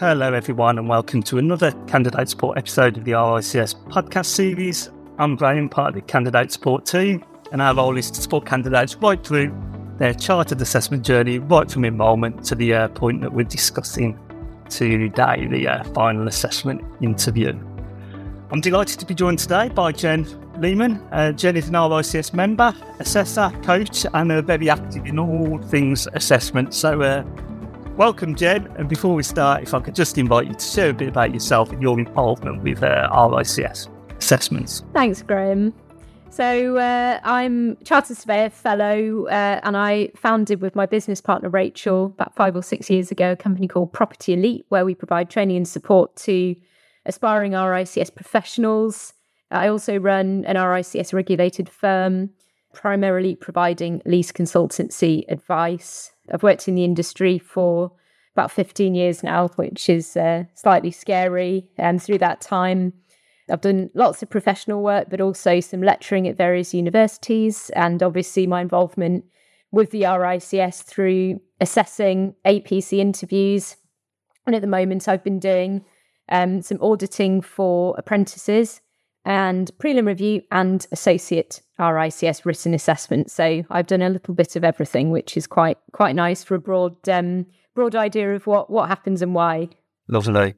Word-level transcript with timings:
Hello, 0.00 0.32
everyone, 0.32 0.78
and 0.78 0.88
welcome 0.88 1.24
to 1.24 1.38
another 1.38 1.72
candidate 1.88 2.28
support 2.28 2.56
episode 2.56 2.96
of 2.96 3.04
the 3.04 3.10
RICS 3.10 3.74
podcast 3.86 4.26
series. 4.26 4.90
I'm 5.18 5.34
Graham, 5.34 5.68
part 5.68 5.88
of 5.88 5.94
the 5.96 6.02
candidate 6.02 6.52
support 6.52 6.86
team, 6.86 7.24
and 7.50 7.60
our 7.60 7.74
role 7.74 7.98
is 7.98 8.08
to 8.12 8.20
support 8.20 8.46
candidates 8.46 8.94
right 8.94 9.20
through 9.26 9.52
their 9.98 10.14
chartered 10.14 10.62
assessment 10.62 11.04
journey, 11.04 11.40
right 11.40 11.68
from 11.68 11.84
enrolment 11.84 12.44
to 12.44 12.54
the 12.54 12.74
uh, 12.74 12.88
point 12.90 13.22
that 13.22 13.32
we're 13.32 13.42
discussing 13.42 14.16
today, 14.70 15.48
the 15.48 15.66
uh, 15.66 15.82
final 15.92 16.28
assessment 16.28 16.80
interview. 17.02 17.58
I'm 18.52 18.60
delighted 18.60 19.00
to 19.00 19.04
be 19.04 19.16
joined 19.16 19.40
today 19.40 19.68
by 19.68 19.90
Jen 19.90 20.28
Lehman. 20.60 21.02
Uh, 21.10 21.32
Jen 21.32 21.56
is 21.56 21.66
an 21.66 21.74
RICS 21.74 22.32
member, 22.32 22.72
assessor, 23.00 23.50
coach, 23.64 24.06
and 24.14 24.46
very 24.46 24.70
active 24.70 25.06
in 25.06 25.18
all 25.18 25.58
things 25.58 26.06
assessment. 26.12 26.72
So, 26.72 27.02
uh, 27.02 27.24
welcome, 27.98 28.34
Jen. 28.34 28.66
And 28.78 28.88
before 28.88 29.14
we 29.14 29.22
start, 29.22 29.62
if 29.62 29.74
I 29.74 29.80
could 29.80 29.94
just 29.94 30.16
invite 30.16 30.46
you 30.46 30.54
to 30.54 30.64
share 30.64 30.88
a 30.88 30.94
bit 30.94 31.08
about 31.08 31.34
yourself 31.34 31.70
and 31.70 31.82
your 31.82 31.98
involvement 31.98 32.62
with 32.62 32.82
uh, 32.82 33.10
RICS 33.12 33.88
assessments. 34.16 34.82
Thanks, 34.94 35.20
Graham. 35.20 35.74
So, 36.30 36.76
uh, 36.76 37.20
I'm 37.24 37.76
Chartered 37.84 38.16
Surveyor 38.16 38.50
Fellow, 38.50 39.26
uh, 39.26 39.60
and 39.62 39.76
I 39.76 40.10
founded 40.16 40.62
with 40.62 40.74
my 40.74 40.86
business 40.86 41.20
partner 41.20 41.50
Rachel 41.50 42.06
about 42.06 42.34
five 42.34 42.56
or 42.56 42.62
six 42.62 42.88
years 42.88 43.10
ago 43.10 43.32
a 43.32 43.36
company 43.36 43.68
called 43.68 43.92
Property 43.92 44.32
Elite, 44.32 44.64
where 44.70 44.84
we 44.86 44.94
provide 44.94 45.28
training 45.28 45.56
and 45.58 45.68
support 45.68 46.16
to 46.16 46.54
aspiring 47.04 47.52
RICS 47.52 48.14
professionals 48.14 49.12
I 49.50 49.68
also 49.68 49.96
run 49.96 50.44
an 50.46 50.56
RICS 50.56 51.12
regulated 51.12 51.68
firm, 51.68 52.30
primarily 52.74 53.34
providing 53.34 54.02
lease 54.04 54.32
consultancy 54.32 55.24
advice. 55.28 56.12
I've 56.32 56.42
worked 56.42 56.68
in 56.68 56.74
the 56.74 56.84
industry 56.84 57.38
for 57.38 57.92
about 58.38 58.52
15 58.52 58.94
years 58.94 59.24
now, 59.24 59.48
which 59.56 59.88
is 59.88 60.16
uh, 60.16 60.44
slightly 60.54 60.92
scary. 60.92 61.66
And 61.76 62.00
through 62.00 62.18
that 62.18 62.40
time, 62.40 62.92
I've 63.50 63.60
done 63.60 63.90
lots 63.94 64.22
of 64.22 64.30
professional 64.30 64.82
work, 64.82 65.08
but 65.10 65.20
also 65.20 65.58
some 65.58 65.82
lecturing 65.82 66.28
at 66.28 66.36
various 66.36 66.72
universities, 66.72 67.70
and 67.74 68.02
obviously 68.02 68.46
my 68.46 68.60
involvement 68.60 69.24
with 69.72 69.90
the 69.90 70.02
RICS 70.02 70.84
through 70.84 71.40
assessing 71.60 72.34
APC 72.46 72.98
interviews. 72.98 73.76
And 74.46 74.54
at 74.54 74.62
the 74.62 74.68
moment, 74.68 75.08
I've 75.08 75.24
been 75.24 75.40
doing 75.40 75.84
um, 76.28 76.62
some 76.62 76.78
auditing 76.80 77.40
for 77.40 77.94
apprentices 77.98 78.80
and 79.24 79.70
prelim 79.78 80.06
review 80.06 80.42
and 80.52 80.86
associate 80.92 81.60
RICS 81.78 82.44
written 82.44 82.72
assessment. 82.72 83.30
So 83.30 83.64
I've 83.68 83.86
done 83.86 84.02
a 84.02 84.08
little 84.10 84.34
bit 84.34 84.54
of 84.56 84.64
everything, 84.64 85.10
which 85.10 85.36
is 85.36 85.46
quite 85.46 85.78
quite 85.92 86.14
nice 86.14 86.44
for 86.44 86.54
a 86.54 86.60
broad 86.60 86.96
um, 87.08 87.46
broad 87.78 87.94
idea 87.94 88.34
of 88.34 88.44
what 88.44 88.68
what 88.68 88.88
happens 88.88 89.22
and 89.22 89.36
why. 89.36 89.68
Lovely. 90.08 90.54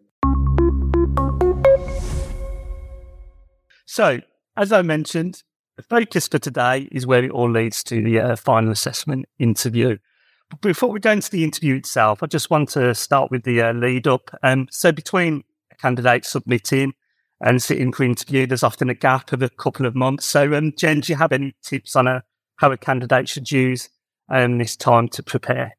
So, 3.84 4.20
as 4.56 4.72
I 4.72 4.80
mentioned, 4.80 5.42
the 5.76 5.82
focus 5.82 6.28
for 6.28 6.38
today 6.38 6.88
is 6.90 7.06
where 7.06 7.22
it 7.22 7.30
all 7.30 7.50
leads 7.50 7.84
to 7.84 8.02
the 8.02 8.20
uh, 8.20 8.36
final 8.36 8.70
assessment 8.70 9.26
interview. 9.38 9.98
But 10.48 10.62
before 10.62 10.88
we 10.88 10.98
go 10.98 11.10
into 11.10 11.30
the 11.30 11.44
interview 11.44 11.74
itself, 11.74 12.22
I 12.22 12.26
just 12.26 12.48
want 12.48 12.70
to 12.70 12.94
start 12.94 13.30
with 13.30 13.42
the 13.42 13.60
uh, 13.60 13.74
lead 13.74 14.06
up. 14.06 14.30
Um, 14.42 14.68
so, 14.70 14.90
between 14.90 15.44
a 15.70 15.74
candidate 15.74 16.24
submitting 16.24 16.94
and 17.42 17.62
sitting 17.62 17.92
for 17.92 18.04
interview, 18.04 18.46
there's 18.46 18.62
often 18.62 18.88
a 18.88 18.94
gap 18.94 19.30
of 19.34 19.42
a 19.42 19.50
couple 19.50 19.84
of 19.84 19.94
months. 19.94 20.24
So, 20.24 20.54
um, 20.54 20.72
Jen, 20.74 21.00
do 21.00 21.12
you 21.12 21.18
have 21.18 21.32
any 21.32 21.54
tips 21.62 21.96
on 21.96 22.06
a, 22.06 22.10
uh, 22.10 22.20
how 22.56 22.72
a 22.72 22.78
candidate 22.78 23.28
should 23.28 23.52
use 23.52 23.90
um, 24.30 24.56
this 24.56 24.74
time 24.74 25.08
to 25.08 25.22
prepare? 25.22 25.74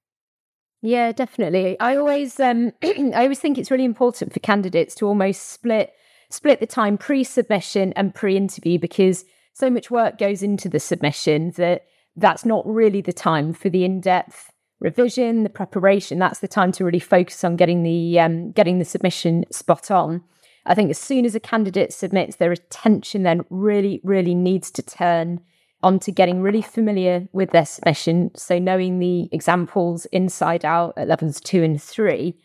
Yeah, 0.81 1.11
definitely. 1.11 1.79
I 1.79 1.95
always, 1.95 2.39
um, 2.39 2.71
I 2.83 3.23
always 3.23 3.39
think 3.39 3.57
it's 3.57 3.71
really 3.71 3.85
important 3.85 4.33
for 4.33 4.39
candidates 4.39 4.95
to 4.95 5.05
almost 5.05 5.49
split 5.49 5.93
split 6.29 6.61
the 6.61 6.65
time 6.65 6.97
pre-submission 6.97 7.91
and 7.97 8.15
pre-interview 8.15 8.79
because 8.79 9.25
so 9.51 9.69
much 9.69 9.91
work 9.91 10.17
goes 10.17 10.41
into 10.41 10.69
the 10.69 10.79
submission 10.79 11.51
that 11.57 11.83
that's 12.15 12.45
not 12.45 12.65
really 12.65 13.01
the 13.01 13.11
time 13.11 13.51
for 13.51 13.67
the 13.67 13.83
in-depth 13.83 14.49
revision, 14.79 15.43
the 15.43 15.49
preparation. 15.49 16.19
That's 16.19 16.39
the 16.39 16.47
time 16.47 16.71
to 16.73 16.85
really 16.85 16.99
focus 16.99 17.43
on 17.43 17.57
getting 17.57 17.83
the 17.83 18.19
um, 18.19 18.51
getting 18.51 18.79
the 18.79 18.85
submission 18.85 19.45
spot 19.51 19.91
on. 19.91 20.23
I 20.65 20.75
think 20.75 20.89
as 20.89 20.97
soon 20.97 21.25
as 21.25 21.35
a 21.35 21.39
candidate 21.39 21.93
submits, 21.93 22.35
their 22.37 22.51
attention 22.51 23.23
then 23.23 23.41
really, 23.49 23.99
really 24.03 24.35
needs 24.35 24.71
to 24.71 24.81
turn 24.81 25.41
onto 25.83 26.11
getting 26.11 26.41
really 26.41 26.61
familiar 26.61 27.27
with 27.33 27.51
their 27.51 27.65
submission. 27.65 28.31
So 28.35 28.59
knowing 28.59 28.99
the 28.99 29.29
examples 29.31 30.05
inside 30.05 30.65
out 30.65 30.93
at 30.97 31.07
levels 31.07 31.41
two 31.41 31.63
and 31.63 31.81
three, 31.81 32.37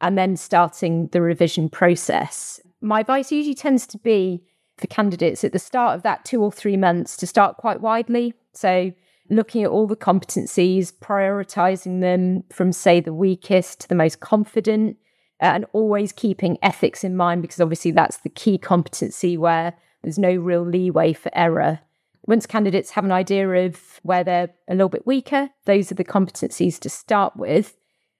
and 0.00 0.18
then 0.18 0.36
starting 0.36 1.08
the 1.08 1.22
revision 1.22 1.68
process. 1.68 2.60
My 2.80 3.00
advice 3.00 3.32
usually 3.32 3.54
tends 3.54 3.86
to 3.88 3.98
be 3.98 4.44
for 4.76 4.86
candidates 4.88 5.44
at 5.44 5.52
the 5.52 5.58
start 5.58 5.94
of 5.94 6.02
that 6.02 6.24
two 6.24 6.42
or 6.42 6.52
three 6.52 6.76
months 6.76 7.16
to 7.18 7.26
start 7.26 7.56
quite 7.56 7.80
widely. 7.80 8.34
So 8.52 8.92
looking 9.30 9.62
at 9.62 9.70
all 9.70 9.86
the 9.86 9.96
competencies, 9.96 10.92
prioritizing 10.92 12.00
them 12.00 12.44
from, 12.52 12.72
say, 12.72 13.00
the 13.00 13.14
weakest 13.14 13.80
to 13.80 13.88
the 13.88 13.94
most 13.94 14.20
confident, 14.20 14.96
uh, 15.40 15.46
and 15.46 15.66
always 15.72 16.12
keeping 16.12 16.58
ethics 16.62 17.04
in 17.04 17.16
mind 17.16 17.42
because 17.42 17.60
obviously 17.60 17.90
that's 17.90 18.18
the 18.18 18.28
key 18.28 18.58
competency 18.58 19.36
where 19.36 19.74
there's 20.02 20.18
no 20.18 20.34
real 20.34 20.64
leeway 20.64 21.12
for 21.12 21.30
error. 21.34 21.80
Once 22.26 22.46
candidates 22.46 22.90
have 22.90 23.04
an 23.04 23.12
idea 23.12 23.48
of 23.48 24.00
where 24.02 24.24
they're 24.24 24.50
a 24.68 24.74
little 24.74 24.88
bit 24.88 25.06
weaker, 25.06 25.50
those 25.66 25.92
are 25.92 25.96
the 25.96 26.04
competencies 26.04 26.78
to 26.78 26.88
start 26.88 27.36
with. 27.36 27.76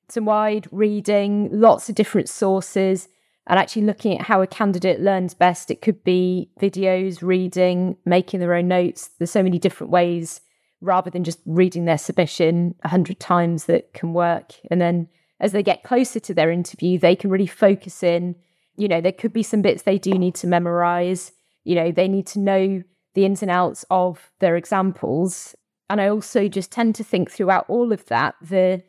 Some 0.08 0.26
wide 0.26 0.66
reading, 0.70 1.48
lots 1.50 1.88
of 1.88 1.94
different 1.94 2.28
sources, 2.28 3.08
and 3.46 3.58
actually 3.58 3.82
looking 3.82 4.18
at 4.18 4.26
how 4.26 4.42
a 4.42 4.46
candidate 4.46 5.00
learns 5.00 5.34
best. 5.34 5.70
It 5.70 5.82
could 5.82 6.04
be 6.04 6.50
videos, 6.60 7.22
reading, 7.22 7.96
making 8.04 8.40
their 8.40 8.54
own 8.54 8.68
notes. 8.68 9.10
There's 9.18 9.30
so 9.30 9.42
many 9.42 9.58
different 9.58 9.90
ways 9.90 10.40
rather 10.80 11.10
than 11.10 11.24
just 11.24 11.40
reading 11.46 11.86
their 11.86 11.98
submission 11.98 12.74
a 12.82 12.88
hundred 12.88 13.18
times 13.18 13.64
that 13.64 13.94
can 13.94 14.12
work. 14.12 14.52
And 14.70 14.80
then 14.80 15.08
as 15.40 15.52
they 15.52 15.62
get 15.62 15.82
closer 15.82 16.20
to 16.20 16.34
their 16.34 16.50
interview, 16.50 16.98
they 16.98 17.16
can 17.16 17.30
really 17.30 17.46
focus 17.46 18.02
in. 18.02 18.36
You 18.76 18.88
know, 18.88 19.00
there 19.00 19.12
could 19.12 19.32
be 19.32 19.42
some 19.42 19.62
bits 19.62 19.82
they 19.82 19.98
do 19.98 20.12
need 20.12 20.34
to 20.36 20.46
memorize. 20.46 21.32
You 21.64 21.74
know, 21.74 21.92
they 21.92 22.08
need 22.08 22.26
to 22.28 22.38
know 22.38 22.82
the 23.14 23.24
ins 23.24 23.42
and 23.42 23.50
outs 23.50 23.84
of 23.90 24.30
their 24.40 24.56
examples. 24.56 25.54
And 25.90 26.00
I 26.00 26.08
also 26.08 26.48
just 26.48 26.70
tend 26.70 26.94
to 26.96 27.04
think 27.04 27.30
throughout 27.30 27.64
all 27.68 27.92
of 27.92 28.06
that, 28.06 28.34
the 28.40 28.82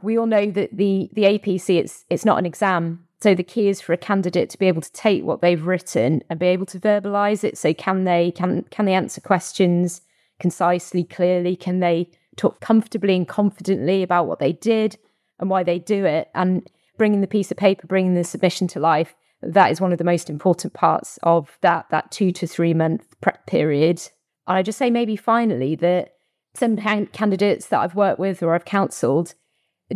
we 0.00 0.16
all 0.16 0.26
know 0.26 0.50
that 0.50 0.76
the 0.76 1.10
the 1.12 1.24
APC 1.24 1.78
it's 1.78 2.04
it's 2.10 2.24
not 2.24 2.38
an 2.38 2.46
exam. 2.46 3.04
So 3.20 3.34
the 3.34 3.42
key 3.42 3.68
is 3.68 3.80
for 3.80 3.92
a 3.92 3.96
candidate 3.96 4.48
to 4.50 4.58
be 4.58 4.66
able 4.66 4.82
to 4.82 4.92
take 4.92 5.24
what 5.24 5.40
they've 5.40 5.66
written 5.66 6.22
and 6.30 6.38
be 6.38 6.46
able 6.46 6.66
to 6.66 6.78
verbalize 6.78 7.42
it. 7.42 7.58
So 7.58 7.74
can 7.74 8.04
they 8.04 8.30
can 8.32 8.64
can 8.70 8.86
they 8.86 8.94
answer 8.94 9.20
questions 9.20 10.02
concisely, 10.38 11.04
clearly? 11.04 11.56
Can 11.56 11.80
they 11.80 12.10
talk 12.36 12.60
comfortably 12.60 13.16
and 13.16 13.26
confidently 13.26 14.02
about 14.02 14.26
what 14.28 14.38
they 14.38 14.52
did? 14.52 14.96
and 15.38 15.50
why 15.50 15.62
they 15.62 15.78
do 15.78 16.04
it 16.04 16.28
and 16.34 16.68
bringing 16.96 17.20
the 17.20 17.26
piece 17.26 17.50
of 17.50 17.56
paper, 17.56 17.86
bringing 17.86 18.14
the 18.14 18.24
submission 18.24 18.66
to 18.68 18.80
life. 18.80 19.14
That 19.42 19.70
is 19.70 19.80
one 19.80 19.92
of 19.92 19.98
the 19.98 20.04
most 20.04 20.28
important 20.28 20.74
parts 20.74 21.18
of 21.22 21.58
that 21.60 21.86
that 21.90 22.10
two 22.10 22.32
to 22.32 22.46
three 22.46 22.74
month 22.74 23.06
prep 23.20 23.46
period. 23.46 24.02
And 24.46 24.56
I 24.56 24.62
just 24.62 24.78
say 24.78 24.90
maybe 24.90 25.16
finally 25.16 25.74
that 25.76 26.14
some 26.54 26.76
candidates 26.76 27.66
that 27.66 27.80
I've 27.80 27.94
worked 27.94 28.18
with 28.18 28.42
or 28.42 28.54
I've 28.54 28.64
counselled 28.64 29.34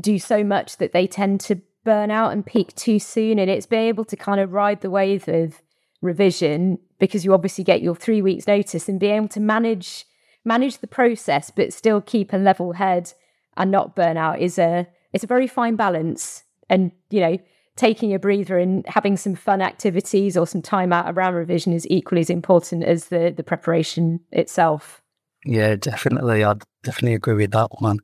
do 0.00 0.18
so 0.18 0.44
much 0.44 0.76
that 0.76 0.92
they 0.92 1.06
tend 1.06 1.40
to 1.40 1.60
burn 1.84 2.10
out 2.10 2.32
and 2.32 2.46
peak 2.46 2.74
too 2.76 2.98
soon. 2.98 3.38
And 3.38 3.50
it's 3.50 3.66
being 3.66 3.88
able 3.88 4.04
to 4.04 4.16
kind 4.16 4.40
of 4.40 4.52
ride 4.52 4.80
the 4.80 4.90
wave 4.90 5.26
of 5.28 5.60
revision 6.00 6.78
because 6.98 7.24
you 7.24 7.34
obviously 7.34 7.64
get 7.64 7.82
your 7.82 7.96
three 7.96 8.22
weeks 8.22 8.46
notice 8.46 8.88
and 8.88 9.00
be 9.00 9.08
able 9.08 9.28
to 9.28 9.40
manage 9.40 10.04
manage 10.44 10.78
the 10.78 10.88
process 10.88 11.52
but 11.52 11.72
still 11.72 12.00
keep 12.00 12.32
a 12.32 12.36
level 12.36 12.72
head 12.72 13.12
and 13.56 13.70
not 13.70 13.94
burn 13.94 14.16
out 14.16 14.40
is 14.40 14.58
a 14.58 14.88
it's 15.12 15.24
a 15.24 15.28
very 15.28 15.46
fine 15.46 15.76
balance. 15.76 16.44
And, 16.68 16.92
you 17.10 17.20
know, 17.20 17.38
taking 17.76 18.14
a 18.14 18.18
breather 18.18 18.58
and 18.58 18.84
having 18.86 19.16
some 19.16 19.34
fun 19.34 19.62
activities 19.62 20.36
or 20.36 20.46
some 20.46 20.62
time 20.62 20.92
out 20.92 21.12
around 21.12 21.34
revision 21.34 21.72
is 21.72 21.86
equally 21.88 22.20
as 22.20 22.30
important 22.30 22.84
as 22.84 23.06
the, 23.06 23.32
the 23.34 23.42
preparation 23.42 24.20
itself. 24.30 25.02
Yeah, 25.44 25.76
definitely. 25.76 26.44
I 26.44 26.54
definitely 26.82 27.14
agree 27.14 27.34
with 27.34 27.50
that 27.52 27.68
one. 27.78 27.98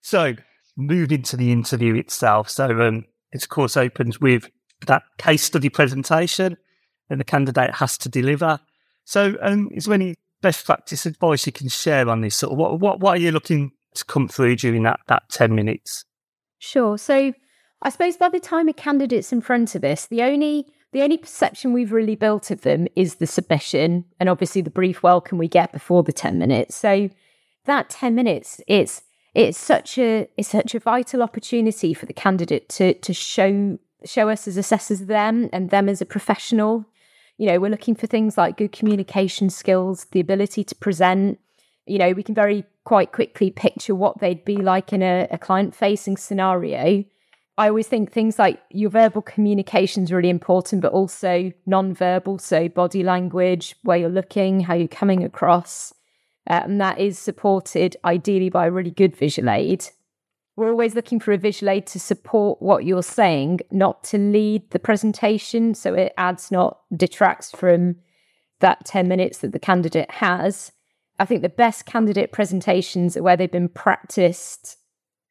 So, 0.00 0.34
moving 0.76 1.22
to 1.22 1.36
the 1.36 1.52
interview 1.52 1.94
itself. 1.94 2.50
So, 2.50 2.66
um, 2.80 3.04
it 3.32 3.42
of 3.42 3.48
course 3.48 3.76
opens 3.76 4.20
with 4.20 4.50
that 4.86 5.04
case 5.18 5.44
study 5.44 5.68
presentation 5.68 6.56
and 7.08 7.20
the 7.20 7.24
candidate 7.24 7.76
has 7.76 7.96
to 7.98 8.08
deliver. 8.08 8.58
So, 9.04 9.36
um, 9.40 9.70
is 9.72 9.84
there 9.84 9.94
any 9.94 10.16
best 10.42 10.66
practice 10.66 11.06
advice 11.06 11.46
you 11.46 11.52
can 11.52 11.68
share 11.68 12.08
on 12.08 12.20
this? 12.20 12.36
Sort 12.36 12.52
of 12.52 12.58
what, 12.58 12.80
what, 12.80 13.00
what 13.00 13.16
are 13.16 13.20
you 13.20 13.30
looking 13.30 13.72
to 13.94 14.04
come 14.04 14.28
through 14.28 14.56
during 14.56 14.82
that, 14.82 15.00
that 15.08 15.22
10 15.30 15.54
minutes? 15.54 16.04
Sure. 16.58 16.98
So 16.98 17.32
I 17.82 17.88
suppose 17.88 18.16
by 18.16 18.28
the 18.28 18.38
time 18.38 18.68
a 18.68 18.72
candidate's 18.72 19.32
in 19.32 19.40
front 19.40 19.74
of 19.74 19.82
us, 19.82 20.06
the 20.06 20.22
only 20.22 20.66
the 20.92 21.02
only 21.02 21.16
perception 21.16 21.72
we've 21.72 21.92
really 21.92 22.14
built 22.14 22.50
of 22.50 22.60
them 22.60 22.86
is 22.94 23.16
the 23.16 23.26
submission 23.26 24.04
and 24.20 24.28
obviously 24.28 24.60
the 24.60 24.70
brief 24.70 25.02
welcome 25.02 25.38
we 25.38 25.48
get 25.48 25.72
before 25.72 26.02
the 26.02 26.12
10 26.12 26.38
minutes. 26.38 26.76
So 26.76 27.08
that 27.64 27.90
10 27.90 28.14
minutes 28.14 28.60
it's 28.68 29.02
it's 29.34 29.58
such 29.58 29.98
a 29.98 30.28
it's 30.36 30.50
such 30.50 30.74
a 30.74 30.78
vital 30.78 31.22
opportunity 31.22 31.92
for 31.92 32.06
the 32.06 32.12
candidate 32.12 32.68
to 32.70 32.94
to 32.94 33.12
show 33.12 33.78
show 34.04 34.28
us 34.28 34.46
as 34.46 34.56
assessors 34.56 35.06
them 35.06 35.48
and 35.52 35.70
them 35.70 35.88
as 35.88 36.00
a 36.00 36.06
professional. 36.06 36.84
You 37.36 37.48
know, 37.48 37.58
we're 37.58 37.70
looking 37.70 37.96
for 37.96 38.06
things 38.06 38.38
like 38.38 38.58
good 38.58 38.72
communication 38.72 39.50
skills, 39.50 40.06
the 40.12 40.20
ability 40.20 40.62
to 40.64 40.74
present. 40.76 41.40
You 41.86 41.98
know, 41.98 42.12
we 42.12 42.22
can 42.22 42.34
very 42.34 42.64
quite 42.84 43.10
quickly 43.10 43.50
picture 43.50 43.94
what 43.94 44.20
they'd 44.20 44.44
be 44.44 44.56
like 44.56 44.92
in 44.92 45.02
a, 45.02 45.26
a 45.32 45.38
client 45.38 45.74
facing 45.74 46.16
scenario. 46.16 47.04
I 47.58 47.68
always 47.68 47.86
think 47.86 48.10
things 48.10 48.38
like 48.38 48.62
your 48.70 48.88
verbal 48.88 49.20
communication 49.20 50.04
is 50.04 50.12
really 50.12 50.30
important, 50.30 50.80
but 50.80 50.92
also 50.92 51.52
non-verbal, 51.66 52.38
so 52.38 52.68
body 52.68 53.02
language, 53.02 53.76
where 53.82 53.98
you're 53.98 54.08
looking, 54.08 54.60
how 54.60 54.74
you're 54.74 54.88
coming 54.88 55.22
across, 55.22 55.92
uh, 56.48 56.62
and 56.64 56.80
that 56.80 56.98
is 56.98 57.18
supported 57.18 57.96
ideally 58.04 58.48
by 58.48 58.66
a 58.66 58.70
really 58.70 58.90
good 58.90 59.14
visual 59.14 59.50
aid. 59.50 59.86
We're 60.56 60.70
always 60.70 60.94
looking 60.94 61.20
for 61.20 61.32
a 61.32 61.38
visual 61.38 61.70
aid 61.70 61.86
to 61.88 62.00
support 62.00 62.62
what 62.62 62.84
you're 62.84 63.02
saying, 63.02 63.60
not 63.70 64.02
to 64.04 64.18
lead 64.18 64.70
the 64.70 64.78
presentation, 64.78 65.74
so 65.74 65.94
it 65.94 66.14
adds 66.16 66.50
not 66.50 66.80
detracts 66.96 67.50
from 67.50 67.96
that 68.60 68.86
10 68.86 69.08
minutes 69.08 69.38
that 69.38 69.52
the 69.52 69.58
candidate 69.58 70.10
has. 70.10 70.72
I 71.18 71.26
think 71.26 71.42
the 71.42 71.48
best 71.50 71.84
candidate 71.84 72.32
presentations 72.32 73.16
are 73.16 73.22
where 73.22 73.36
they've 73.36 73.50
been 73.50 73.68
practiced 73.68 74.78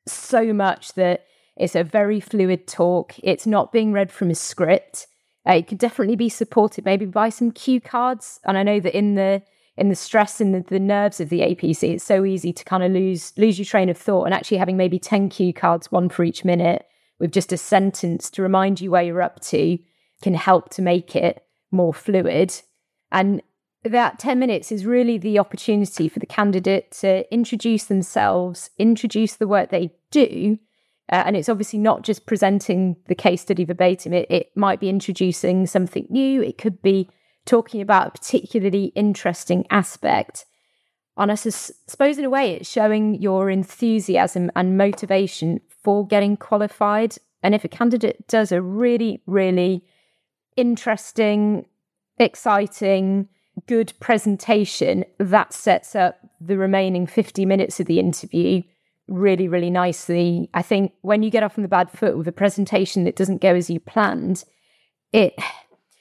so 0.07 0.53
much 0.53 0.93
that 0.93 1.25
it's 1.61 1.75
a 1.75 1.83
very 1.83 2.19
fluid 2.19 2.65
talk. 2.65 3.13
It's 3.21 3.45
not 3.45 3.71
being 3.71 3.93
read 3.93 4.11
from 4.11 4.31
a 4.31 4.35
script. 4.35 5.05
Uh, 5.47 5.53
it 5.53 5.67
could 5.67 5.77
definitely 5.77 6.15
be 6.15 6.27
supported 6.27 6.85
maybe 6.85 7.05
by 7.05 7.29
some 7.29 7.51
cue 7.51 7.79
cards. 7.79 8.39
And 8.45 8.57
I 8.57 8.63
know 8.63 8.79
that 8.79 8.97
in 8.97 9.13
the 9.13 9.43
in 9.77 9.89
the 9.89 9.95
stress 9.95 10.41
and 10.41 10.55
the, 10.55 10.61
the 10.61 10.79
nerves 10.79 11.19
of 11.19 11.29
the 11.29 11.41
APC, 11.41 11.93
it's 11.93 12.03
so 12.03 12.25
easy 12.25 12.51
to 12.51 12.65
kind 12.65 12.83
of 12.83 12.91
lose 12.91 13.31
lose 13.37 13.59
your 13.59 13.65
train 13.67 13.89
of 13.89 13.97
thought. 13.97 14.23
And 14.25 14.33
actually 14.33 14.57
having 14.57 14.75
maybe 14.75 14.97
10 14.97 15.29
cue 15.29 15.53
cards, 15.53 15.91
one 15.91 16.09
for 16.09 16.23
each 16.23 16.43
minute, 16.43 16.83
with 17.19 17.31
just 17.31 17.53
a 17.53 17.57
sentence 17.57 18.31
to 18.31 18.41
remind 18.41 18.81
you 18.81 18.89
where 18.89 19.03
you're 19.03 19.21
up 19.21 19.39
to 19.41 19.77
can 20.23 20.33
help 20.33 20.69
to 20.71 20.81
make 20.81 21.15
it 21.15 21.45
more 21.69 21.93
fluid. 21.93 22.59
And 23.11 23.43
that 23.83 24.17
10 24.17 24.39
minutes 24.39 24.71
is 24.71 24.83
really 24.83 25.19
the 25.19 25.37
opportunity 25.37 26.09
for 26.09 26.17
the 26.17 26.25
candidate 26.25 26.89
to 27.01 27.31
introduce 27.31 27.85
themselves, 27.85 28.71
introduce 28.79 29.35
the 29.35 29.47
work 29.47 29.69
they 29.69 29.93
do. 30.09 30.57
Uh, 31.11 31.23
and 31.25 31.35
it's 31.35 31.49
obviously 31.49 31.77
not 31.77 32.03
just 32.03 32.25
presenting 32.25 32.95
the 33.07 33.15
case 33.15 33.41
study 33.41 33.65
verbatim, 33.65 34.13
it, 34.13 34.29
it 34.31 34.51
might 34.55 34.79
be 34.79 34.89
introducing 34.89 35.67
something 35.67 36.07
new, 36.09 36.41
it 36.41 36.57
could 36.57 36.81
be 36.81 37.09
talking 37.45 37.81
about 37.81 38.07
a 38.07 38.11
particularly 38.11 38.85
interesting 38.95 39.65
aspect. 39.69 40.45
And 41.17 41.31
I 41.31 41.35
suppose, 41.35 42.17
in 42.17 42.23
a 42.23 42.29
way, 42.29 42.53
it's 42.53 42.71
showing 42.71 43.21
your 43.21 43.49
enthusiasm 43.49 44.49
and 44.55 44.77
motivation 44.77 45.59
for 45.83 46.07
getting 46.07 46.37
qualified. 46.37 47.17
And 47.43 47.53
if 47.53 47.65
a 47.65 47.67
candidate 47.67 48.27
does 48.27 48.51
a 48.51 48.61
really, 48.61 49.21
really 49.25 49.83
interesting, 50.55 51.65
exciting, 52.17 53.27
good 53.67 53.91
presentation, 53.99 55.03
that 55.19 55.53
sets 55.53 55.95
up 55.95 56.19
the 56.39 56.57
remaining 56.57 57.05
50 57.05 57.45
minutes 57.45 57.79
of 57.81 57.87
the 57.87 57.99
interview 57.99 58.63
really, 59.11 59.47
really 59.47 59.69
nicely. 59.69 60.49
I 60.53 60.61
think 60.61 60.93
when 61.01 61.23
you 61.23 61.29
get 61.29 61.43
off 61.43 61.57
on 61.57 61.61
the 61.61 61.67
bad 61.67 61.91
foot 61.91 62.17
with 62.17 62.27
a 62.27 62.31
presentation 62.31 63.03
that 63.03 63.15
doesn't 63.15 63.41
go 63.41 63.55
as 63.55 63.69
you 63.69 63.79
planned, 63.79 64.43
it 65.11 65.33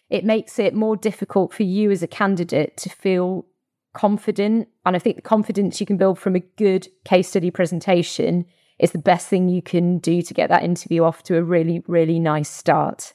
it 0.09 0.25
makes 0.25 0.59
it 0.59 0.75
more 0.75 0.97
difficult 0.97 1.53
for 1.53 1.63
you 1.63 1.91
as 1.91 2.03
a 2.03 2.09
candidate 2.09 2.77
to 2.79 2.89
feel 2.89 3.47
confident. 3.93 4.69
And 4.85 4.97
I 4.97 4.99
think 4.99 5.17
the 5.17 5.23
confidence 5.23 5.81
you 5.81 5.87
can 5.87 5.97
build 5.97 6.19
from 6.19 6.35
a 6.35 6.41
good 6.41 6.89
case 7.05 7.29
study 7.29 7.51
presentation 7.51 8.47
is 8.79 8.93
the 8.93 8.99
best 8.99 9.29
thing 9.29 9.49
you 9.49 9.63
can 9.63 9.99
do 9.99 10.23
to 10.23 10.35
get 10.35 10.49
that 10.49 10.65
interview 10.65 11.05
off 11.05 11.23
to 11.25 11.37
a 11.37 11.43
really, 11.43 11.83
really 11.87 12.19
nice 12.19 12.49
start. 12.49 13.15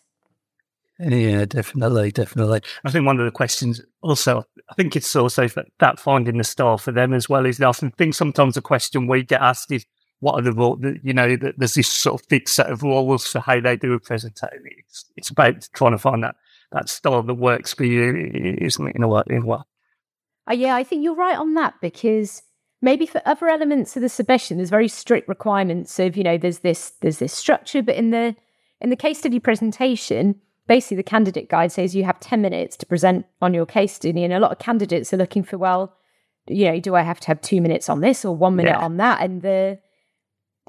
Yeah, 1.00 1.44
definitely, 1.46 2.12
definitely. 2.12 2.62
I 2.86 2.92
think 2.92 3.06
one 3.06 3.20
of 3.20 3.26
the 3.26 3.32
questions 3.32 3.82
also, 4.02 4.46
I 4.70 4.74
think 4.76 4.96
it's 4.96 5.14
also 5.16 5.48
that, 5.80 6.00
finding 6.00 6.38
the 6.38 6.44
style 6.44 6.78
for 6.78 6.94
them 6.94 7.14
as 7.14 7.28
well 7.28 7.46
is 7.46 7.60
I 7.60 7.66
often 7.66 7.92
think 7.92 8.14
sometimes 8.14 8.56
a 8.56 8.62
question 8.62 9.08
we 9.08 9.24
get 9.24 9.42
asked 9.42 9.72
is, 9.72 9.86
what 10.22 10.40
are 10.40 10.42
the 10.42 10.54
rules? 10.54 10.80
You 11.04 11.14
know, 11.14 11.36
there's 11.36 11.74
this 11.74 11.90
sort 11.90 12.22
of 12.22 12.28
fixed 12.28 12.56
set 12.56 12.72
of 12.72 12.82
rules 12.82 13.28
for 13.28 13.40
how 13.42 13.60
they 13.60 13.76
do 13.76 13.94
a 13.94 14.00
presentation. 14.00 14.62
It's, 14.78 15.06
it's 15.18 15.30
about 15.30 15.68
trying 15.74 15.92
to 15.92 15.98
find 15.98 16.24
that, 16.24 16.36
that 16.72 16.88
style 16.88 17.22
that 17.22 17.34
works 17.34 17.74
for 17.74 17.84
you, 17.84 18.32
isn't 18.62 18.88
it, 18.88 18.96
in 18.96 19.04
a 19.04 19.08
way? 19.10 19.24
In 19.28 19.44
a 19.44 19.46
way. 19.46 19.58
Uh, 20.50 20.54
yeah, 20.54 20.76
I 20.76 20.86
think 20.86 21.04
you're 21.04 21.16
right 21.16 21.38
on 21.38 21.56
that 21.56 21.74
because 21.82 22.42
maybe 22.82 23.06
for 23.06 23.22
other 23.26 23.50
elements 23.50 23.98
of 23.98 24.02
the 24.02 24.10
submission, 24.10 24.58
there's 24.58 24.70
very 24.70 24.88
strict 24.88 25.28
requirements 25.28 26.00
of, 26.00 26.16
you 26.16 26.24
know, 26.24 26.38
there's 26.38 26.60
this, 26.60 26.94
there's 27.02 27.20
this 27.20 27.34
structure, 27.34 27.82
but 27.82 27.96
in 27.96 28.12
the, 28.12 28.36
in 28.80 28.90
the 28.90 28.96
case 28.96 29.20
study 29.20 29.40
presentation, 29.40 30.40
basically 30.68 30.98
the 30.98 31.04
candidate 31.04 31.50
guide 31.50 31.72
says 31.72 31.96
you 31.96 32.04
have 32.04 32.20
10 32.20 32.42
minutes 32.42 32.76
to 32.78 32.86
present 32.86 33.26
on 33.42 33.54
your 33.54 33.66
case 33.66 33.94
study 33.94 34.24
and 34.24 34.34
a 34.34 34.40
lot 34.40 34.52
of 34.52 34.60
candidates 34.60 35.14
are 35.14 35.18
looking 35.18 35.44
for 35.44 35.58
well 35.58 35.96
you 36.48 36.66
know 36.66 36.80
do 36.80 36.96
i 36.96 37.02
have 37.02 37.20
to 37.20 37.28
have 37.28 37.42
two 37.42 37.62
minutes 37.62 37.90
on 37.90 38.02
this 38.02 38.24
or 38.24 38.36
one 38.36 38.56
minute 38.56 38.76
yeah. 38.78 38.86
on 38.86 38.98
that? 38.98 39.22
And 39.22 39.42
the 39.42 39.80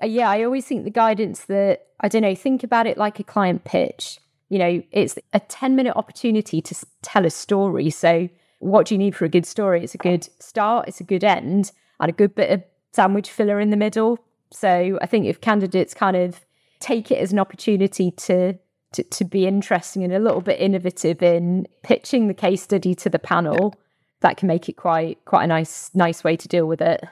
uh, 0.03 0.07
yeah 0.07 0.31
i 0.31 0.43
always 0.43 0.67
think 0.67 0.85
the 0.85 0.91
guidance 0.91 1.45
that 1.45 1.87
i 2.01 2.09
don't 2.09 2.23
know 2.23 2.35
think 2.35 2.63
about 2.63 2.87
it 2.87 2.97
like 2.97 3.19
a 3.21 3.25
client 3.25 3.65
pitch. 3.65 4.19
You 4.49 4.59
know 4.59 4.83
it's 4.93 5.19
a 5.33 5.41
10 5.41 5.77
minute 5.77 5.97
opportunity 5.97 6.61
to 6.63 6.87
tell 7.03 7.27
a 7.27 7.31
story. 7.31 7.91
So 7.91 8.29
what 8.59 8.87
do 8.87 8.95
you 8.95 8.99
need 8.99 9.15
for 9.15 9.25
a 9.25 9.29
good 9.29 9.47
story? 9.47 9.85
It's 9.85 9.95
a 9.95 9.99
good 9.99 10.29
start 10.41 10.89
it's 10.89 11.01
a 11.01 11.05
good 11.05 11.25
end 11.25 11.73
and 12.01 12.09
a 12.09 12.13
good 12.13 12.35
bit 12.35 12.51
of 12.51 12.63
sandwich 12.93 13.31
filler 13.31 13.61
in 13.61 13.71
the 13.71 13.77
middle. 13.77 14.19
So 14.53 14.99
i 15.03 15.07
think 15.07 15.27
if 15.27 15.41
candidates 15.41 15.95
kind 15.95 16.17
of 16.17 16.45
take 16.79 17.11
it 17.11 17.19
as 17.19 17.33
an 17.33 17.39
opportunity 17.39 18.11
to 18.11 18.59
to, 18.97 19.03
to 19.03 19.25
be 19.25 19.47
interesting 19.47 20.03
and 20.03 20.13
a 20.13 20.19
little 20.19 20.41
bit 20.41 20.61
innovative 20.61 21.23
in 21.23 21.67
pitching 21.83 22.29
the 22.29 22.35
case 22.35 22.63
study 22.63 22.95
to 22.97 23.09
the 23.09 23.19
panel, 23.19 23.75
yeah. 23.75 23.81
that 24.21 24.37
can 24.37 24.49
make 24.49 24.69
it 24.69 24.75
quite 24.75 25.25
quite 25.25 25.45
a 25.45 25.47
nice 25.47 25.91
nice 25.95 26.25
way 26.25 26.37
to 26.37 26.49
deal 26.49 26.67
with 26.67 26.81
it. 26.81 27.05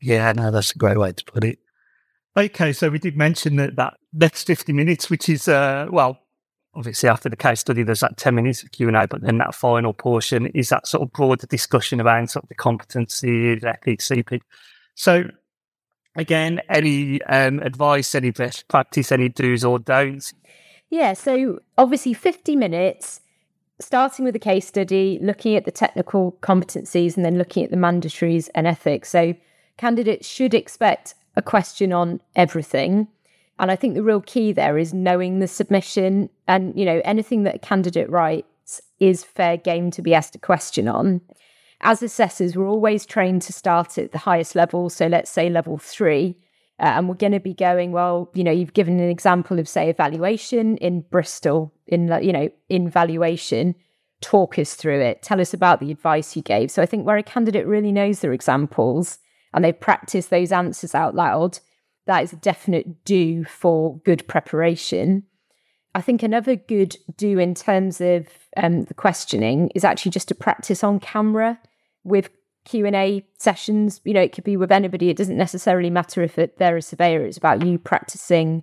Yeah, 0.00 0.32
no, 0.32 0.50
that's 0.50 0.74
a 0.74 0.78
great 0.78 0.98
way 0.98 1.12
to 1.12 1.24
put 1.24 1.44
it. 1.44 1.58
Okay, 2.36 2.72
so 2.72 2.88
we 2.88 2.98
did 2.98 3.16
mention 3.16 3.56
that 3.56 3.76
that 3.76 3.94
next 4.12 4.46
fifty 4.46 4.72
minutes, 4.72 5.10
which 5.10 5.28
is 5.28 5.46
uh, 5.48 5.86
well, 5.90 6.18
obviously 6.74 7.08
after 7.08 7.28
the 7.28 7.36
case 7.36 7.60
study, 7.60 7.82
there's 7.82 8.00
that 8.00 8.16
ten 8.16 8.34
minutes 8.34 8.62
of 8.62 8.72
Q 8.72 8.88
and 8.88 8.96
A, 8.96 9.06
but 9.06 9.20
then 9.22 9.38
that 9.38 9.54
final 9.54 9.92
portion 9.92 10.46
is 10.46 10.68
that 10.70 10.86
sort 10.86 11.02
of 11.02 11.12
broader 11.12 11.46
discussion 11.46 12.00
around 12.00 12.30
sort 12.30 12.44
of 12.44 12.48
the 12.48 12.54
competencies, 12.54 13.64
ethics, 13.64 14.08
CP. 14.08 14.40
So 14.94 15.24
again, 16.16 16.60
any 16.68 17.22
um, 17.22 17.58
advice, 17.60 18.14
any 18.14 18.30
best 18.30 18.68
practice, 18.68 19.12
any 19.12 19.28
do's 19.28 19.64
or 19.64 19.78
don'ts? 19.78 20.32
Yeah, 20.90 21.12
so 21.12 21.60
obviously 21.78 22.12
50 22.12 22.56
minutes, 22.56 23.20
starting 23.80 24.24
with 24.24 24.34
a 24.34 24.40
case 24.40 24.66
study, 24.66 25.20
looking 25.22 25.54
at 25.54 25.64
the 25.64 25.70
technical 25.70 26.32
competencies, 26.42 27.16
and 27.16 27.24
then 27.24 27.38
looking 27.38 27.64
at 27.64 27.70
the 27.70 27.76
mandatories 27.76 28.48
and 28.56 28.66
ethics. 28.66 29.08
So 29.08 29.34
candidates 29.76 30.26
should 30.26 30.52
expect 30.52 31.14
a 31.36 31.42
question 31.42 31.92
on 31.92 32.20
everything. 32.34 33.06
And 33.60 33.70
I 33.70 33.76
think 33.76 33.94
the 33.94 34.02
real 34.02 34.20
key 34.20 34.52
there 34.52 34.78
is 34.78 34.92
knowing 34.92 35.38
the 35.38 35.46
submission 35.46 36.28
and, 36.48 36.76
you 36.76 36.84
know, 36.84 37.00
anything 37.04 37.44
that 37.44 37.54
a 37.54 37.58
candidate 37.58 38.10
writes 38.10 38.80
is 38.98 39.22
fair 39.22 39.56
game 39.56 39.90
to 39.92 40.02
be 40.02 40.12
asked 40.12 40.34
a 40.34 40.38
question 40.38 40.88
on. 40.88 41.20
As 41.82 42.02
assessors, 42.02 42.56
we're 42.56 42.68
always 42.68 43.06
trained 43.06 43.42
to 43.42 43.52
start 43.52 43.96
at 43.96 44.12
the 44.12 44.18
highest 44.18 44.54
level. 44.54 44.90
So 44.90 45.06
let's 45.06 45.30
say 45.30 45.48
level 45.48 45.78
three 45.78 46.36
uh, 46.80 46.94
and 46.96 47.08
we're 47.08 47.14
going 47.14 47.32
to 47.32 47.40
be 47.40 47.52
going, 47.52 47.92
well, 47.92 48.30
you 48.32 48.42
know, 48.42 48.50
you've 48.50 48.72
given 48.72 48.98
an 49.00 49.10
example 49.10 49.58
of, 49.58 49.68
say, 49.68 49.90
evaluation 49.90 50.78
in 50.78 51.02
Bristol, 51.02 51.74
in, 51.86 52.08
you 52.22 52.32
know, 52.32 52.48
in 52.70 52.88
valuation. 52.88 53.74
Talk 54.22 54.58
us 54.58 54.74
through 54.74 55.00
it. 55.00 55.22
Tell 55.22 55.40
us 55.40 55.52
about 55.52 55.80
the 55.80 55.90
advice 55.90 56.34
you 56.34 56.42
gave. 56.42 56.70
So 56.70 56.82
I 56.82 56.86
think 56.86 57.06
where 57.06 57.18
a 57.18 57.22
candidate 57.22 57.66
really 57.66 57.92
knows 57.92 58.20
their 58.20 58.32
examples 58.32 59.18
and 59.52 59.62
they've 59.62 59.78
practiced 59.78 60.30
those 60.30 60.52
answers 60.52 60.94
out 60.94 61.14
loud, 61.14 61.58
that 62.06 62.22
is 62.22 62.32
a 62.32 62.36
definite 62.36 63.04
do 63.04 63.44
for 63.44 63.98
good 63.98 64.26
preparation. 64.26 65.24
I 65.94 66.00
think 66.00 66.22
another 66.22 66.56
good 66.56 66.96
do 67.16 67.38
in 67.38 67.54
terms 67.54 68.00
of 68.00 68.26
um, 68.56 68.84
the 68.84 68.94
questioning 68.94 69.70
is 69.74 69.84
actually 69.84 70.12
just 70.12 70.28
to 70.28 70.34
practice 70.34 70.82
on 70.82 71.00
camera 71.00 71.58
with 72.04 72.30
Q&A 72.70 73.26
sessions. 73.36 74.00
You 74.04 74.14
know, 74.14 74.20
it 74.20 74.32
could 74.32 74.44
be 74.44 74.56
with 74.56 74.70
anybody. 74.70 75.10
It 75.10 75.16
doesn't 75.16 75.36
necessarily 75.36 75.90
matter 75.90 76.22
if 76.22 76.38
it, 76.38 76.58
they're 76.58 76.76
a 76.76 76.82
surveyor. 76.82 77.24
It's 77.24 77.36
about 77.36 77.66
you 77.66 77.78
practicing 77.78 78.62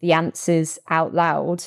the 0.00 0.12
answers 0.12 0.78
out 0.88 1.12
loud. 1.12 1.64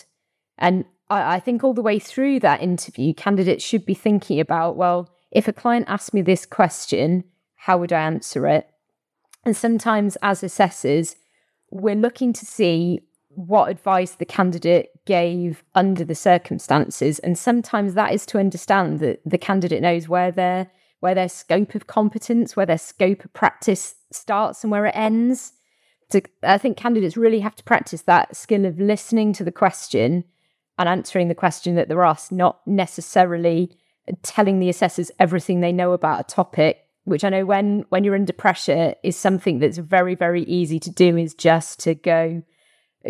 And 0.58 0.86
I, 1.10 1.36
I 1.36 1.40
think 1.42 1.64
all 1.64 1.74
the 1.74 1.82
way 1.82 2.00
through 2.00 2.40
that 2.40 2.62
interview, 2.62 3.14
candidates 3.14 3.64
should 3.64 3.86
be 3.86 3.94
thinking 3.94 4.40
about, 4.40 4.78
well, 4.78 5.10
if 5.32 5.50
a 5.50 5.54
client 5.54 5.86
asked 5.90 6.14
me 6.14 6.22
this 6.22 6.46
question, 6.46 7.26
how 7.56 7.78
would 7.78 7.92
I 7.92 8.02
answer 8.02 8.48
it? 8.48 8.70
And 9.44 9.58
sometimes 9.58 10.16
as 10.22 10.44
assessors, 10.44 11.18
we're 11.72 11.96
looking 11.96 12.32
to 12.34 12.46
see 12.46 13.02
what 13.28 13.70
advice 13.70 14.12
the 14.12 14.26
candidate 14.26 14.92
gave 15.06 15.64
under 15.76 16.06
the 16.06 16.16
circumstances. 16.16 17.20
And 17.20 17.38
sometimes 17.38 17.96
that 17.96 18.14
is 18.14 18.26
to 18.28 18.40
understand 18.40 19.00
that 19.02 19.20
the 19.26 19.38
candidate 19.38 19.82
knows 19.82 20.08
where 20.08 20.32
they're 20.32 20.70
where 21.01 21.15
their 21.15 21.27
scope 21.27 21.75
of 21.75 21.88
competence, 21.88 22.55
where 22.55 22.65
their 22.65 22.77
scope 22.77 23.25
of 23.25 23.34
practice 23.34 23.96
starts 24.12 24.63
and 24.63 24.72
where 24.72 24.86
it 24.86 24.96
ends. 24.96 25.51
to, 26.12 26.22
I 26.43 26.58
think 26.58 26.77
candidates 26.77 27.17
really 27.17 27.39
have 27.41 27.55
to 27.55 27.63
practice 27.63 28.03
that 28.03 28.36
skill 28.36 28.65
of 28.65 28.79
listening 28.79 29.34
to 29.34 29.43
the 29.43 29.51
question 29.51 30.24
and 30.77 30.88
answering 30.88 31.27
the 31.27 31.36
question 31.36 31.75
that 31.75 31.89
they're 31.89 32.03
asked, 32.03 32.31
not 32.31 32.62
necessarily 32.65 33.77
telling 34.24 34.60
the 34.60 34.70
assessors 34.70 35.12
everything 35.20 35.60
they 35.60 35.72
know 35.72 35.91
about 35.91 36.22
a 36.22 36.24
topic. 36.24 36.77
Which 37.03 37.24
I 37.24 37.29
know 37.29 37.46
when 37.46 37.84
when 37.89 38.03
you're 38.03 38.13
under 38.13 38.31
pressure 38.31 38.93
is 39.03 39.17
something 39.17 39.58
that's 39.58 39.79
very 39.79 40.13
very 40.13 40.43
easy 40.43 40.79
to 40.79 40.91
do. 40.91 41.17
Is 41.17 41.34
just 41.34 41.79
to 41.81 41.96
go, 41.96 42.43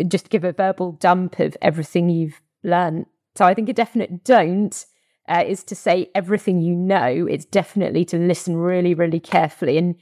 just 0.08 0.30
give 0.30 0.44
a 0.44 0.52
verbal 0.52 0.92
dump 0.92 1.38
of 1.38 1.58
everything 1.60 2.08
you've 2.08 2.40
learned. 2.64 3.04
So 3.34 3.44
I 3.44 3.52
think 3.52 3.68
a 3.68 3.74
definite 3.74 4.24
don't 4.24 4.84
uh, 5.28 5.44
is 5.46 5.64
to 5.64 5.74
say 5.74 6.10
everything 6.14 6.60
you 6.60 6.74
know. 6.74 7.26
It's 7.28 7.44
definitely 7.44 8.04
to 8.06 8.18
listen 8.18 8.56
really 8.56 8.94
really 8.94 9.20
carefully 9.20 9.78
and 9.78 9.96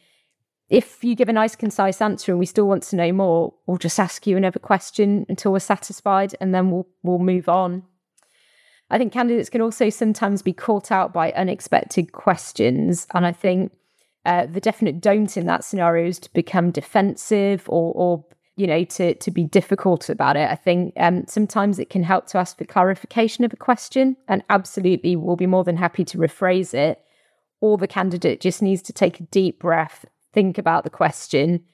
if 0.70 1.02
you 1.02 1.16
give 1.16 1.28
a 1.28 1.32
nice, 1.32 1.56
concise 1.56 2.00
answer 2.00 2.30
and 2.30 2.38
we 2.38 2.46
still 2.46 2.66
want 2.66 2.84
to 2.84 2.96
know 2.96 3.12
more, 3.12 3.52
we'll 3.66 3.76
just 3.76 3.98
ask 3.98 4.24
you 4.24 4.36
another 4.36 4.60
question 4.60 5.26
until 5.28 5.50
we're 5.52 5.58
satisfied 5.58 6.36
and 6.40 6.54
then 6.54 6.70
we'll, 6.70 6.86
we'll 7.02 7.18
move 7.18 7.48
on. 7.48 7.82
I 8.88 8.96
think 8.96 9.12
candidates 9.12 9.50
can 9.50 9.60
also 9.60 9.90
sometimes 9.90 10.42
be 10.42 10.52
caught 10.52 10.92
out 10.92 11.12
by 11.12 11.32
unexpected 11.32 12.12
questions. 12.12 13.08
And 13.12 13.26
I 13.26 13.32
think 13.32 13.72
uh, 14.24 14.46
the 14.46 14.60
definite 14.60 15.00
don't 15.00 15.36
in 15.36 15.46
that 15.46 15.64
scenario 15.64 16.06
is 16.06 16.20
to 16.20 16.32
become 16.32 16.70
defensive 16.70 17.64
or, 17.68 17.92
or 17.94 18.24
you 18.60 18.66
know, 18.66 18.84
to, 18.84 19.14
to 19.14 19.30
be 19.30 19.44
difficult 19.44 20.08
about 20.08 20.36
it. 20.36 20.48
I 20.48 20.54
think 20.54 20.92
um, 20.96 21.24
sometimes 21.26 21.78
it 21.78 21.90
can 21.90 22.02
help 22.02 22.26
to 22.28 22.38
ask 22.38 22.58
for 22.58 22.64
clarification 22.64 23.44
of 23.44 23.52
a 23.52 23.56
question, 23.56 24.16
and 24.28 24.44
absolutely 24.50 25.16
we'll 25.16 25.36
be 25.36 25.46
more 25.46 25.64
than 25.64 25.76
happy 25.76 26.04
to 26.04 26.18
rephrase 26.18 26.74
it. 26.74 27.00
Or 27.60 27.76
the 27.76 27.88
candidate 27.88 28.40
just 28.40 28.62
needs 28.62 28.82
to 28.82 28.92
take 28.92 29.20
a 29.20 29.24
deep 29.24 29.58
breath 29.60 30.06
think 30.32 30.58
about 30.58 30.84
the 30.84 30.90
question 30.90 31.64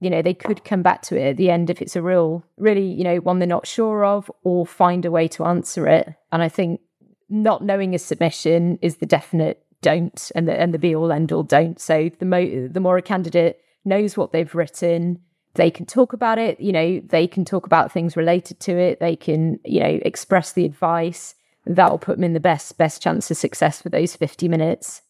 you 0.00 0.10
know 0.10 0.22
they 0.22 0.34
could 0.34 0.64
come 0.64 0.82
back 0.82 1.02
to 1.02 1.16
it 1.16 1.30
at 1.30 1.36
the 1.36 1.50
end 1.50 1.70
if 1.70 1.80
it's 1.80 1.96
a 1.96 2.02
real 2.02 2.44
really 2.56 2.86
you 2.86 3.04
know 3.04 3.16
one 3.16 3.38
they're 3.38 3.48
not 3.48 3.66
sure 3.66 4.04
of 4.04 4.30
or 4.42 4.66
find 4.66 5.04
a 5.04 5.10
way 5.10 5.26
to 5.28 5.44
answer 5.44 5.86
it 5.86 6.14
and 6.32 6.42
i 6.42 6.48
think 6.48 6.80
not 7.28 7.64
knowing 7.64 7.94
a 7.94 7.98
submission 7.98 8.78
is 8.82 8.96
the 8.96 9.06
definite 9.06 9.64
don't 9.82 10.30
and 10.34 10.48
the 10.48 10.58
and 10.58 10.72
the 10.72 10.78
be 10.78 10.94
all 10.94 11.12
end 11.12 11.32
all 11.32 11.42
don't 11.42 11.80
so 11.80 12.10
the 12.18 12.24
mo- 12.24 12.68
the 12.68 12.80
more 12.80 12.96
a 12.96 13.02
candidate 13.02 13.60
knows 13.84 14.16
what 14.16 14.32
they've 14.32 14.54
written 14.54 15.20
they 15.54 15.70
can 15.70 15.86
talk 15.86 16.12
about 16.12 16.38
it 16.38 16.58
you 16.60 16.72
know 16.72 17.00
they 17.06 17.26
can 17.26 17.44
talk 17.44 17.66
about 17.66 17.92
things 17.92 18.16
related 18.16 18.58
to 18.60 18.76
it 18.76 19.00
they 19.00 19.16
can 19.16 19.58
you 19.64 19.80
know 19.80 20.00
express 20.02 20.52
the 20.52 20.64
advice 20.64 21.34
that 21.66 21.90
will 21.90 21.98
put 21.98 22.16
them 22.16 22.24
in 22.24 22.32
the 22.32 22.40
best 22.40 22.76
best 22.78 23.02
chance 23.02 23.30
of 23.30 23.36
success 23.36 23.80
for 23.80 23.88
those 23.88 24.14
50 24.16 24.48
minutes 24.48 25.02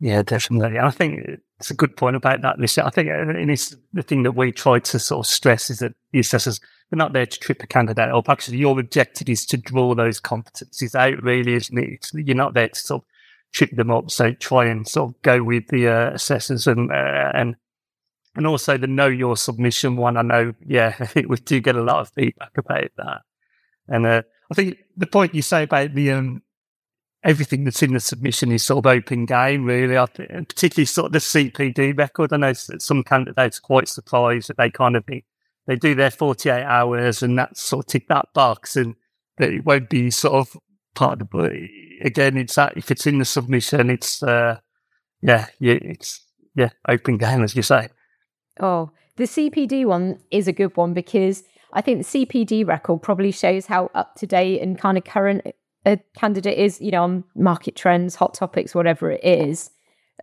yeah 0.00 0.22
definitely 0.22 0.78
i 0.78 0.90
think 0.90 1.40
it's 1.58 1.70
a 1.70 1.74
good 1.74 1.96
point 1.96 2.16
about 2.16 2.42
that. 2.42 2.58
Listen, 2.58 2.84
I 2.84 2.90
think 2.90 3.08
uh, 3.08 3.14
and 3.14 3.50
it's 3.50 3.74
the 3.92 4.02
thing 4.02 4.22
that 4.22 4.32
we 4.32 4.52
try 4.52 4.78
to 4.78 4.98
sort 4.98 5.26
of 5.26 5.30
stress 5.30 5.70
is 5.70 5.80
that 5.80 5.94
the 6.12 6.20
assessors 6.20 6.60
they're 6.90 6.96
not 6.96 7.12
there 7.12 7.26
to 7.26 7.38
trip 7.38 7.62
a 7.62 7.66
candidate 7.66 8.10
up. 8.10 8.28
Actually, 8.28 8.58
your 8.58 8.78
objective 8.78 9.28
is 9.28 9.44
to 9.46 9.56
draw 9.56 9.94
those 9.94 10.20
competencies 10.20 10.94
out. 10.94 11.22
Really, 11.22 11.54
isn't 11.54 11.76
it? 11.76 11.88
It's, 11.90 12.14
you're 12.14 12.36
not 12.36 12.54
there 12.54 12.68
to 12.68 12.78
sort 12.78 13.02
of 13.02 13.08
trip 13.52 13.70
them 13.72 13.90
up. 13.90 14.10
So 14.10 14.32
try 14.32 14.66
and 14.66 14.86
sort 14.86 15.10
of 15.10 15.22
go 15.22 15.42
with 15.42 15.66
the 15.68 15.88
uh, 15.88 16.10
assessors 16.12 16.66
and 16.66 16.92
uh, 16.92 17.32
and 17.34 17.56
and 18.38 18.46
also 18.46 18.78
the 18.78 18.86
know 18.86 19.08
your 19.08 19.36
submission 19.36 19.96
one. 19.96 20.16
I 20.16 20.22
know, 20.22 20.54
yeah, 20.64 20.94
we 21.26 21.36
do 21.38 21.60
get 21.60 21.74
a 21.74 21.82
lot 21.82 21.98
of 21.98 22.10
feedback 22.10 22.56
about 22.56 22.90
that. 22.96 23.22
And 23.88 24.06
uh, 24.06 24.22
I 24.50 24.54
think 24.54 24.78
the 24.96 25.08
point 25.08 25.34
you 25.34 25.42
say 25.42 25.64
about 25.64 25.94
the 25.94 26.12
um, 26.12 26.42
everything 27.24 27.64
that's 27.64 27.82
in 27.82 27.94
the 27.94 28.00
submission 28.00 28.52
is 28.52 28.62
sort 28.62 28.86
of 28.86 28.90
open 28.90 29.26
game, 29.26 29.64
really. 29.64 29.98
I 29.98 30.06
think, 30.06 30.30
particularly 30.48 30.86
sort 30.86 31.06
of 31.06 31.12
the 31.12 31.18
CPD 31.18 31.98
record. 31.98 32.32
I 32.32 32.36
know 32.36 32.52
some 32.52 33.02
candidates 33.02 33.58
are 33.58 33.62
quite 33.62 33.88
surprised 33.88 34.50
that 34.50 34.56
they 34.56 34.70
kind 34.70 34.94
of 34.94 35.04
be, 35.04 35.24
they 35.66 35.74
do 35.74 35.96
their 35.96 36.12
48 36.12 36.62
hours 36.62 37.24
and 37.24 37.36
that 37.40 37.58
sort 37.58 37.86
of 37.86 37.88
tick 37.88 38.06
that 38.06 38.32
box 38.34 38.76
and 38.76 38.94
that 39.38 39.52
it 39.52 39.64
won't 39.64 39.90
be 39.90 40.12
sort 40.12 40.34
of 40.34 40.56
part 40.94 41.20
of 41.20 41.30
the, 41.30 41.68
again, 42.02 42.36
it's 42.36 42.54
that 42.54 42.76
if 42.76 42.92
it's 42.92 43.06
in 43.06 43.18
the 43.18 43.24
submission, 43.24 43.90
it's, 43.90 44.22
uh, 44.22 44.60
yeah, 45.22 45.46
yeah, 45.58 45.78
it's, 45.82 46.24
yeah, 46.54 46.70
open 46.86 47.18
game, 47.18 47.42
as 47.42 47.56
you 47.56 47.62
say. 47.62 47.88
Oh, 48.60 48.90
the 49.16 49.24
CPD 49.24 49.84
one 49.84 50.18
is 50.30 50.48
a 50.48 50.52
good 50.52 50.76
one 50.76 50.94
because 50.94 51.44
I 51.72 51.80
think 51.80 51.98
the 51.98 52.26
CPD 52.26 52.66
record 52.66 53.02
probably 53.02 53.30
shows 53.30 53.66
how 53.66 53.90
up 53.94 54.14
to 54.16 54.26
date 54.26 54.60
and 54.60 54.78
kind 54.78 54.96
of 54.96 55.04
current 55.04 55.46
a 55.86 55.98
candidate 56.16 56.58
is, 56.58 56.80
you 56.80 56.90
know, 56.90 57.04
on 57.04 57.24
market 57.34 57.76
trends, 57.76 58.16
hot 58.16 58.34
topics, 58.34 58.74
whatever 58.74 59.10
it 59.10 59.24
is. 59.24 59.70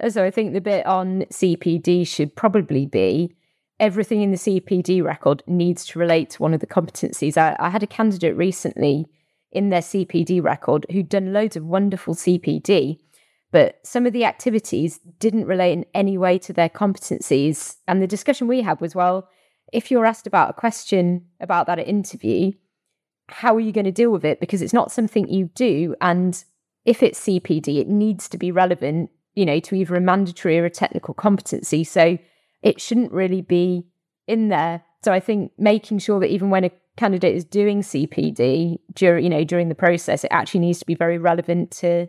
So 0.10 0.24
I 0.24 0.32
think 0.32 0.54
the 0.54 0.62
bit 0.62 0.86
on 0.86 1.22
CPD 1.32 2.06
should 2.08 2.36
probably 2.36 2.86
be 2.86 3.36
everything 3.80 4.22
in 4.22 4.32
the 4.32 4.38
CPD 4.38 5.04
record 5.04 5.44
needs 5.48 5.86
to 5.88 6.00
relate 6.00 6.32
to 6.32 6.42
one 6.42 6.54
of 6.54 6.60
the 6.60 6.68
competencies. 6.68 7.38
I, 7.38 7.56
I 7.60 7.70
had 7.70 7.84
a 7.84 7.88
candidate 7.88 8.36
recently 8.36 9.06
in 9.52 9.70
their 9.70 9.82
CPD 9.82 10.44
record 10.44 10.86
who'd 10.92 11.10
done 11.10 11.34
loads 11.34 11.56
of 11.56 11.66
wonderful 11.66 12.14
CPD, 12.14 13.00
but 13.56 13.80
some 13.84 14.06
of 14.06 14.12
the 14.12 14.26
activities 14.26 15.00
didn't 15.18 15.46
relate 15.46 15.72
in 15.72 15.86
any 15.94 16.18
way 16.18 16.38
to 16.40 16.52
their 16.52 16.68
competencies. 16.68 17.78
And 17.88 18.02
the 18.02 18.06
discussion 18.06 18.50
we 18.50 18.62
had 18.62 18.82
was 18.82 18.94
well, 18.94 19.30
if 19.72 19.90
you're 19.90 20.06
asked 20.06 20.28
about 20.28 20.50
a 20.50 20.54
question 20.54 21.28
about 21.40 21.66
that 21.68 21.80
at 21.80 21.88
interview, 21.88 22.52
how 23.30 23.56
are 23.56 23.62
you 23.62 23.72
going 23.72 23.86
to 23.86 23.94
deal 23.94 24.12
with 24.12 24.26
it? 24.26 24.42
Because 24.42 24.62
it's 24.62 24.74
not 24.74 24.92
something 24.92 25.30
you 25.30 25.52
do. 25.56 25.96
And 26.02 26.44
if 26.84 27.02
it's 27.02 27.22
CPD, 27.22 27.80
it 27.80 27.88
needs 27.88 28.28
to 28.28 28.38
be 28.38 28.52
relevant, 28.52 29.10
you 29.36 29.46
know, 29.46 29.62
to 29.62 29.76
either 29.76 29.96
a 29.96 30.02
mandatory 30.02 30.60
or 30.60 30.66
a 30.66 30.70
technical 30.70 31.14
competency. 31.14 31.86
So 31.86 32.18
it 32.62 32.82
shouldn't 32.82 33.14
really 33.14 33.42
be 33.42 33.88
in 34.28 34.50
there. 34.50 34.84
So 35.02 35.14
I 35.14 35.22
think 35.22 35.54
making 35.58 36.00
sure 36.00 36.20
that 36.20 36.30
even 36.30 36.50
when 36.50 36.66
a 36.66 36.72
candidate 36.98 37.34
is 37.34 37.46
doing 37.46 37.84
CPD 37.84 38.80
during, 38.94 39.24
you 39.24 39.30
know, 39.30 39.46
during 39.46 39.70
the 39.70 39.76
process, 39.76 40.26
it 40.26 40.32
actually 40.32 40.60
needs 40.60 40.80
to 40.80 40.86
be 40.86 40.96
very 40.96 41.18
relevant 41.18 41.72
to 41.80 42.08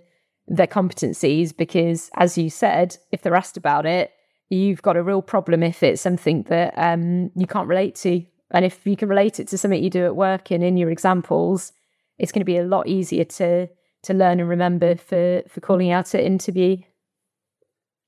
their 0.49 0.67
competencies 0.67 1.57
because 1.57 2.11
as 2.15 2.38
you 2.38 2.50
said, 2.50 2.97
if 3.12 3.23
they're 3.23 3.35
asked 3.35 3.57
about 3.57 3.87
it, 3.87 4.12
you've 4.49 4.83
got 4.83 4.97
a 4.97 5.03
real 5.03 5.23
problem 5.23 5.62
if 5.62 5.83
it's 5.83 6.00
something 6.00 6.43
that 6.45 6.73
um, 6.76 7.31
you 7.35 7.47
can't 7.47 7.69
relate 7.69 7.95
to 7.97 8.25
and 8.53 8.65
if 8.65 8.87
you 8.87 8.97
can 8.97 9.09
relate 9.09 9.41
it 9.41 9.49
to 9.49 9.59
something 9.59 9.83
you 9.83 9.91
do 9.91 10.05
at 10.05 10.17
work 10.17 10.50
and 10.50 10.62
in 10.62 10.76
your 10.76 10.91
examples, 10.91 11.73
it's 12.19 12.33
going 12.33 12.41
to 12.41 12.47
be 12.47 12.59
a 12.59 12.65
lot 12.65 12.87
easier 12.87 13.25
to 13.25 13.69
to 14.03 14.15
learn 14.15 14.38
and 14.38 14.49
remember 14.49 14.95
for 14.95 15.43
for 15.49 15.61
calling 15.61 15.91
out 15.91 16.15
at 16.15 16.23
interview. 16.23 16.76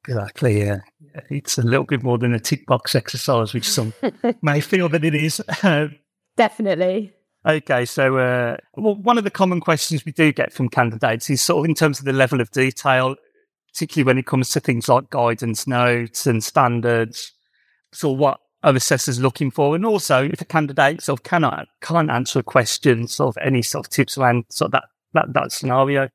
Exactly. 0.07 0.61
Yeah, 0.61 0.79
it's 1.29 1.59
a 1.59 1.63
little 1.63 1.85
bit 1.85 2.03
more 2.03 2.19
than 2.19 2.33
a 2.33 2.41
tick 2.41 2.67
box 2.67 2.95
exercise, 2.95 3.53
which 3.53 3.69
some 3.69 3.93
may 4.43 4.61
feel 4.61 4.89
that 4.91 5.05
it 5.05 5.15
is. 5.15 5.43
Definitely. 6.37 7.13
Okay, 7.47 7.85
so 7.85 8.19
uh, 8.19 8.57
well, 8.77 8.97
one 8.97 9.17
of 9.17 9.25
the 9.25 9.31
common 9.31 9.61
questions 9.61 10.05
we 10.05 10.13
do 10.13 10.33
get 10.33 10.53
from 10.53 10.69
candidates 10.69 11.31
is 11.31 11.41
sort 11.41 11.61
of 11.61 11.69
in 11.69 11.75
terms 11.75 11.99
of 11.99 12.05
the 12.05 12.13
level 12.13 12.41
of 12.41 12.51
detail, 12.51 13.17
particularly 13.73 14.07
when 14.07 14.19
it 14.19 14.27
comes 14.27 14.51
to 14.51 14.61
things 14.61 14.89
like 14.89 15.09
guidance 15.11 15.67
notes 15.67 16.27
and 16.27 16.43
standards. 16.43 17.33
So, 17.93 18.11
what 18.11 18.41
of 18.65 18.75
assessors 18.75 19.21
looking 19.21 19.51
for? 19.51 19.77
And 19.77 19.87
also, 19.87 20.25
if 20.25 20.41
a 20.41 20.45
candidate 20.45 21.03
sort 21.03 21.21
of 21.21 21.25
cannot 21.25 21.69
can't 21.81 22.11
answer 22.11 22.41
a 22.41 22.43
question, 22.43 23.07
sort 23.07 23.37
of 23.37 23.43
any 23.43 23.63
sort 23.63 23.87
of 23.87 23.91
tips 23.91 24.19
around 24.19 24.45
sort 24.51 24.69
of 24.69 24.73
that 24.73 24.85
that, 25.15 25.33
that 25.33 25.53
scenario. 25.53 26.09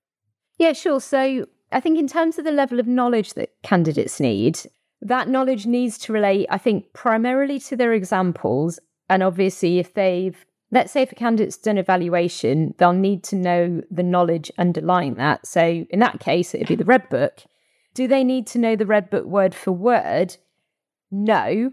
Yeah, 0.57 0.73
sure. 0.73 0.99
So 0.99 1.47
I 1.71 1.79
think 1.79 1.97
in 1.97 2.07
terms 2.07 2.37
of 2.37 2.45
the 2.45 2.51
level 2.51 2.79
of 2.79 2.87
knowledge 2.87 3.33
that 3.33 3.53
candidates 3.63 4.19
need, 4.19 4.59
that 5.01 5.27
knowledge 5.27 5.65
needs 5.65 5.97
to 5.99 6.13
relate, 6.13 6.47
I 6.49 6.57
think, 6.57 6.93
primarily 6.93 7.59
to 7.61 7.75
their 7.75 7.93
examples. 7.93 8.79
And 9.09 9.23
obviously, 9.23 9.79
if 9.79 9.93
they've 9.93 10.45
let's 10.73 10.91
say 10.91 11.03
if 11.03 11.11
a 11.11 11.15
candidate's 11.15 11.57
done 11.57 11.77
evaluation, 11.77 12.73
they'll 12.77 12.93
need 12.93 13.23
to 13.25 13.35
know 13.35 13.81
the 13.91 14.03
knowledge 14.03 14.51
underlying 14.57 15.13
that. 15.15 15.45
So 15.45 15.85
in 15.89 15.99
that 15.99 16.19
case, 16.19 16.55
it'd 16.55 16.67
be 16.67 16.75
the 16.75 16.83
red 16.83 17.07
book. 17.09 17.43
Do 17.93 18.07
they 18.07 18.23
need 18.23 18.47
to 18.47 18.59
know 18.59 18.75
the 18.75 18.87
red 18.87 19.09
book 19.11 19.25
word 19.25 19.53
for 19.53 19.71
word? 19.71 20.35
No, 21.11 21.71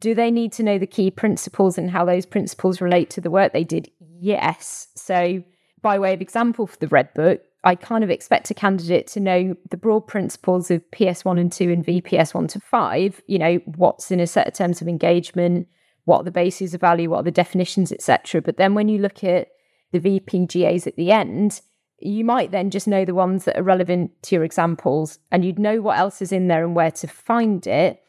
do 0.00 0.14
they 0.14 0.30
need 0.30 0.52
to 0.54 0.64
know 0.64 0.76
the 0.76 0.88
key 0.88 1.10
principles 1.10 1.78
and 1.78 1.90
how 1.90 2.04
those 2.04 2.26
principles 2.26 2.80
relate 2.80 3.10
to 3.10 3.20
the 3.20 3.30
work 3.30 3.52
they 3.52 3.64
did? 3.64 3.90
Yes. 4.00 4.88
So, 4.96 5.44
by 5.80 6.00
way 6.00 6.12
of 6.12 6.20
example 6.20 6.66
for 6.66 6.78
the 6.78 6.88
Red 6.88 7.14
Book, 7.14 7.42
I 7.64 7.76
kind 7.76 8.02
of 8.02 8.10
expect 8.10 8.50
a 8.50 8.54
candidate 8.54 9.06
to 9.08 9.20
know 9.20 9.56
the 9.70 9.76
broad 9.76 10.06
principles 10.08 10.70
of 10.70 10.82
PS1 10.90 11.38
and 11.38 11.52
2 11.52 11.70
and 11.70 11.86
VPS 11.86 12.34
1 12.34 12.48
to 12.48 12.60
5, 12.60 13.22
you 13.28 13.38
know, 13.38 13.56
what's 13.76 14.10
in 14.10 14.18
a 14.18 14.26
set 14.26 14.48
of 14.48 14.54
terms 14.54 14.82
of 14.82 14.88
engagement, 14.88 15.68
what 16.04 16.20
are 16.20 16.24
the 16.24 16.30
bases 16.30 16.74
of 16.74 16.80
value, 16.80 17.10
what 17.10 17.20
are 17.20 17.24
the 17.24 17.30
definitions, 17.30 17.92
etc. 17.92 18.40
But 18.40 18.56
then 18.56 18.74
when 18.74 18.88
you 18.88 18.98
look 18.98 19.22
at 19.22 19.48
the 19.92 20.00
VPGAs 20.00 20.86
at 20.86 20.96
the 20.96 21.12
end, 21.12 21.60
you 21.98 22.24
might 22.24 22.50
then 22.50 22.70
just 22.70 22.88
know 22.88 23.04
the 23.04 23.14
ones 23.14 23.44
that 23.44 23.56
are 23.56 23.62
relevant 23.62 24.10
to 24.24 24.34
your 24.34 24.44
examples 24.44 25.18
and 25.30 25.44
you'd 25.44 25.58
know 25.58 25.80
what 25.80 25.98
else 25.98 26.20
is 26.20 26.32
in 26.32 26.48
there 26.48 26.64
and 26.64 26.74
where 26.74 26.90
to 26.90 27.06
find 27.06 27.66
it 27.66 28.02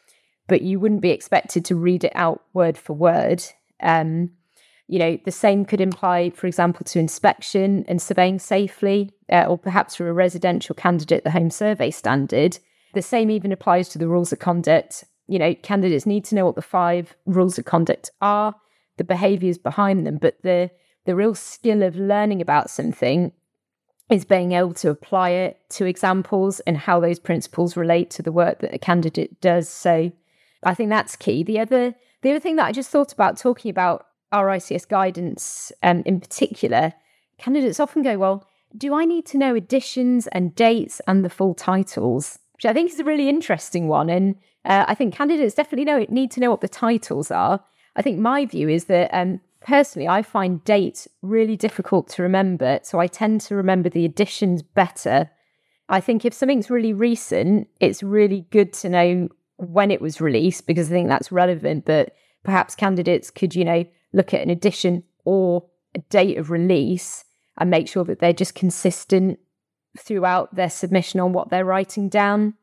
but 0.48 0.62
you 0.62 0.80
wouldn't 0.80 1.02
be 1.02 1.12
expected 1.12 1.66
to 1.66 1.76
read 1.76 2.04
it 2.04 2.12
out 2.16 2.44
word 2.54 2.78
for 2.78 2.94
word. 2.94 3.44
Um, 3.82 4.32
you 4.88 5.00
know, 5.00 5.18
the 5.24 5.32
same 5.32 5.66
could 5.66 5.82
imply, 5.82 6.30
for 6.32 6.48
example, 6.48 6.84
to 6.86 7.00
inspection 7.00 7.86
and 7.88 8.02
surveying 8.02 8.40
safely, 8.40 9.12
uh, 9.32 9.46
or 9.46 9.58
perhaps 9.58 9.96
for 9.96 10.10
a 10.10 10.14
residential 10.14 10.76
candidate, 10.76 11.24
the 11.24 11.32
home 11.32 11.50
survey 11.50 11.90
standard. 11.90 12.60
The 12.94 13.02
same 13.02 13.32
even 13.32 13.52
applies 13.52 13.90
to 13.90 13.98
the 13.98 14.08
rules 14.08 14.34
of 14.34 14.40
conduct, 14.40 15.06
you 15.34 15.40
know, 15.40 15.56
candidates 15.56 16.06
need 16.06 16.24
to 16.26 16.36
know 16.36 16.46
what 16.46 16.54
the 16.54 16.62
five 16.62 17.16
rules 17.26 17.58
of 17.58 17.66
conduct 17.66 18.12
are, 18.22 18.54
the 18.98 19.04
behaviors 19.04 19.58
behind 19.58 20.06
them, 20.06 20.18
but 20.18 20.40
the 20.44 20.70
the 21.06 21.16
real 21.16 21.34
skill 21.34 21.82
of 21.82 21.96
learning 21.96 22.40
about 22.40 22.70
something 22.70 23.32
is 24.12 24.26
being 24.26 24.52
able 24.52 24.76
to 24.76 24.92
apply 24.92 25.32
it 25.32 25.60
to 25.70 25.86
examples 25.86 26.60
and 26.62 26.78
how 26.78 27.00
those 27.00 27.18
principles 27.20 27.76
relate 27.76 28.12
to 28.12 28.22
the 28.22 28.32
work 28.32 28.60
that 28.60 28.76
a 28.76 28.78
candidate 28.78 29.42
does. 29.42 29.68
So 29.68 30.12
I 30.62 30.76
think 30.76 30.90
that's 30.92 31.16
key. 31.16 31.42
The 31.42 31.60
other 31.60 31.96
the 32.22 32.30
other 32.30 32.40
thing 32.40 32.58
that 32.58 32.68
I 32.68 32.72
just 32.72 32.92
thought 32.92 33.12
about 33.12 33.36
talking 33.38 33.72
about 33.72 34.06
RICS 34.32 34.88
guidance 34.88 35.72
um, 35.82 36.04
in 36.06 36.20
particular, 36.20 36.94
candidates 37.40 37.80
often 37.80 38.04
go, 38.04 38.20
well, 38.20 38.48
do 38.78 38.94
I 38.94 39.06
need 39.06 39.26
to 39.28 39.40
know 39.40 39.56
editions 39.56 40.28
and 40.28 40.54
dates 40.54 41.02
and 41.08 41.26
the 41.26 41.30
full 41.30 41.56
titles? 41.56 42.38
Which 42.54 42.66
I 42.66 42.74
think 42.74 42.92
is 42.92 43.00
a 43.00 43.04
really 43.04 43.28
interesting 43.28 43.88
one. 43.88 44.12
And 44.12 44.36
uh, 44.66 44.86
I 44.88 44.96
think 44.96 45.14
candidates 45.14 45.56
definitely 45.56 45.86
know 45.86 46.06
need 46.10 46.32
to 46.32 46.40
know 46.40 46.52
what 46.52 46.62
the 46.62 46.68
titles 46.68 47.32
are. 47.32 47.64
I 47.96 48.02
think 48.02 48.20
my 48.20 48.46
view 48.46 48.70
is 48.70 48.86
that 48.86 49.14
um, 49.14 49.42
personally, 49.62 50.08
I 50.08 50.22
find 50.22 50.64
dates 50.64 51.08
really 51.22 51.56
difficult 51.56 52.08
to 52.10 52.24
remember. 52.24 52.80
So 52.84 53.00
I 53.00 53.08
tend 53.08 53.42
to 53.42 53.56
remember 53.56 53.90
the 53.90 54.06
editions 54.06 54.62
better. 54.62 55.30
I 55.90 56.00
think 56.00 56.26
if 56.26 56.34
something's 56.34 56.70
really 56.70 56.94
recent, 56.94 57.68
it's 57.80 58.04
really 58.04 58.48
good 58.52 58.74
to 58.74 58.90
know 58.90 59.30
when 59.58 59.92
it 59.92 60.02
was 60.02 60.22
released 60.22 60.66
because 60.66 60.88
I 60.88 60.92
think 60.92 61.10
that's 61.10 61.32
relevant. 61.32 61.86
But 61.86 62.16
perhaps 62.44 62.76
candidates 62.76 63.30
could, 63.30 63.56
you 63.56 63.66
know, 63.66 63.86
look 64.12 64.34
at 64.34 64.42
an 64.42 64.50
edition 64.50 65.04
or 65.26 65.66
a 65.96 66.00
date 66.10 66.38
of 66.38 66.52
release 66.52 67.26
and 67.58 67.70
make 67.70 67.88
sure 67.88 68.04
that 68.06 68.20
they're 68.20 68.34
just 68.34 68.56
consistent 68.56 69.40
throughout 69.98 70.56
their 70.56 70.70
submission 70.70 71.20
on 71.20 71.34
what 71.34 71.50
they're 71.50 71.66
writing 71.66 72.10
down. 72.10 72.56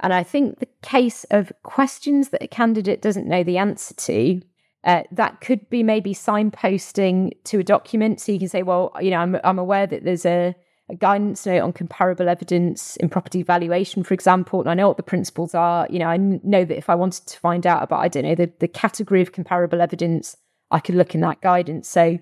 And 0.00 0.12
I 0.12 0.22
think 0.22 0.58
the 0.58 0.68
case 0.82 1.24
of 1.30 1.52
questions 1.62 2.30
that 2.30 2.42
a 2.42 2.48
candidate 2.48 3.00
doesn't 3.00 3.26
know 3.26 3.44
the 3.44 3.58
answer 3.58 3.94
to 3.94 4.42
uh, 4.84 5.02
that 5.10 5.40
could 5.40 5.68
be 5.70 5.82
maybe 5.82 6.14
signposting 6.14 7.32
to 7.44 7.58
a 7.58 7.64
document. 7.64 8.20
So 8.20 8.32
you 8.32 8.38
can 8.38 8.48
say, 8.48 8.62
well, 8.62 8.92
you 9.00 9.10
know, 9.10 9.18
I'm, 9.18 9.36
I'm 9.42 9.58
aware 9.58 9.86
that 9.86 10.04
there's 10.04 10.26
a, 10.26 10.54
a 10.90 10.94
guidance 10.94 11.46
note 11.46 11.62
on 11.62 11.72
comparable 11.72 12.28
evidence 12.28 12.96
in 12.96 13.08
property 13.08 13.42
valuation, 13.42 14.04
for 14.04 14.12
example, 14.12 14.60
and 14.60 14.68
I 14.68 14.74
know 14.74 14.88
what 14.88 14.98
the 14.98 15.02
principles 15.02 15.54
are. 15.54 15.86
You 15.88 15.98
know, 16.00 16.08
I 16.08 16.18
know 16.18 16.64
that 16.64 16.76
if 16.76 16.90
I 16.90 16.94
wanted 16.94 17.26
to 17.26 17.40
find 17.40 17.66
out 17.66 17.82
about, 17.82 18.00
I 18.00 18.08
don't 18.08 18.24
know, 18.24 18.34
the, 18.34 18.52
the 18.58 18.68
category 18.68 19.22
of 19.22 19.32
comparable 19.32 19.80
evidence, 19.80 20.36
I 20.70 20.80
could 20.80 20.96
look 20.96 21.14
in 21.14 21.22
that 21.22 21.40
guidance. 21.40 21.88
So 21.88 22.18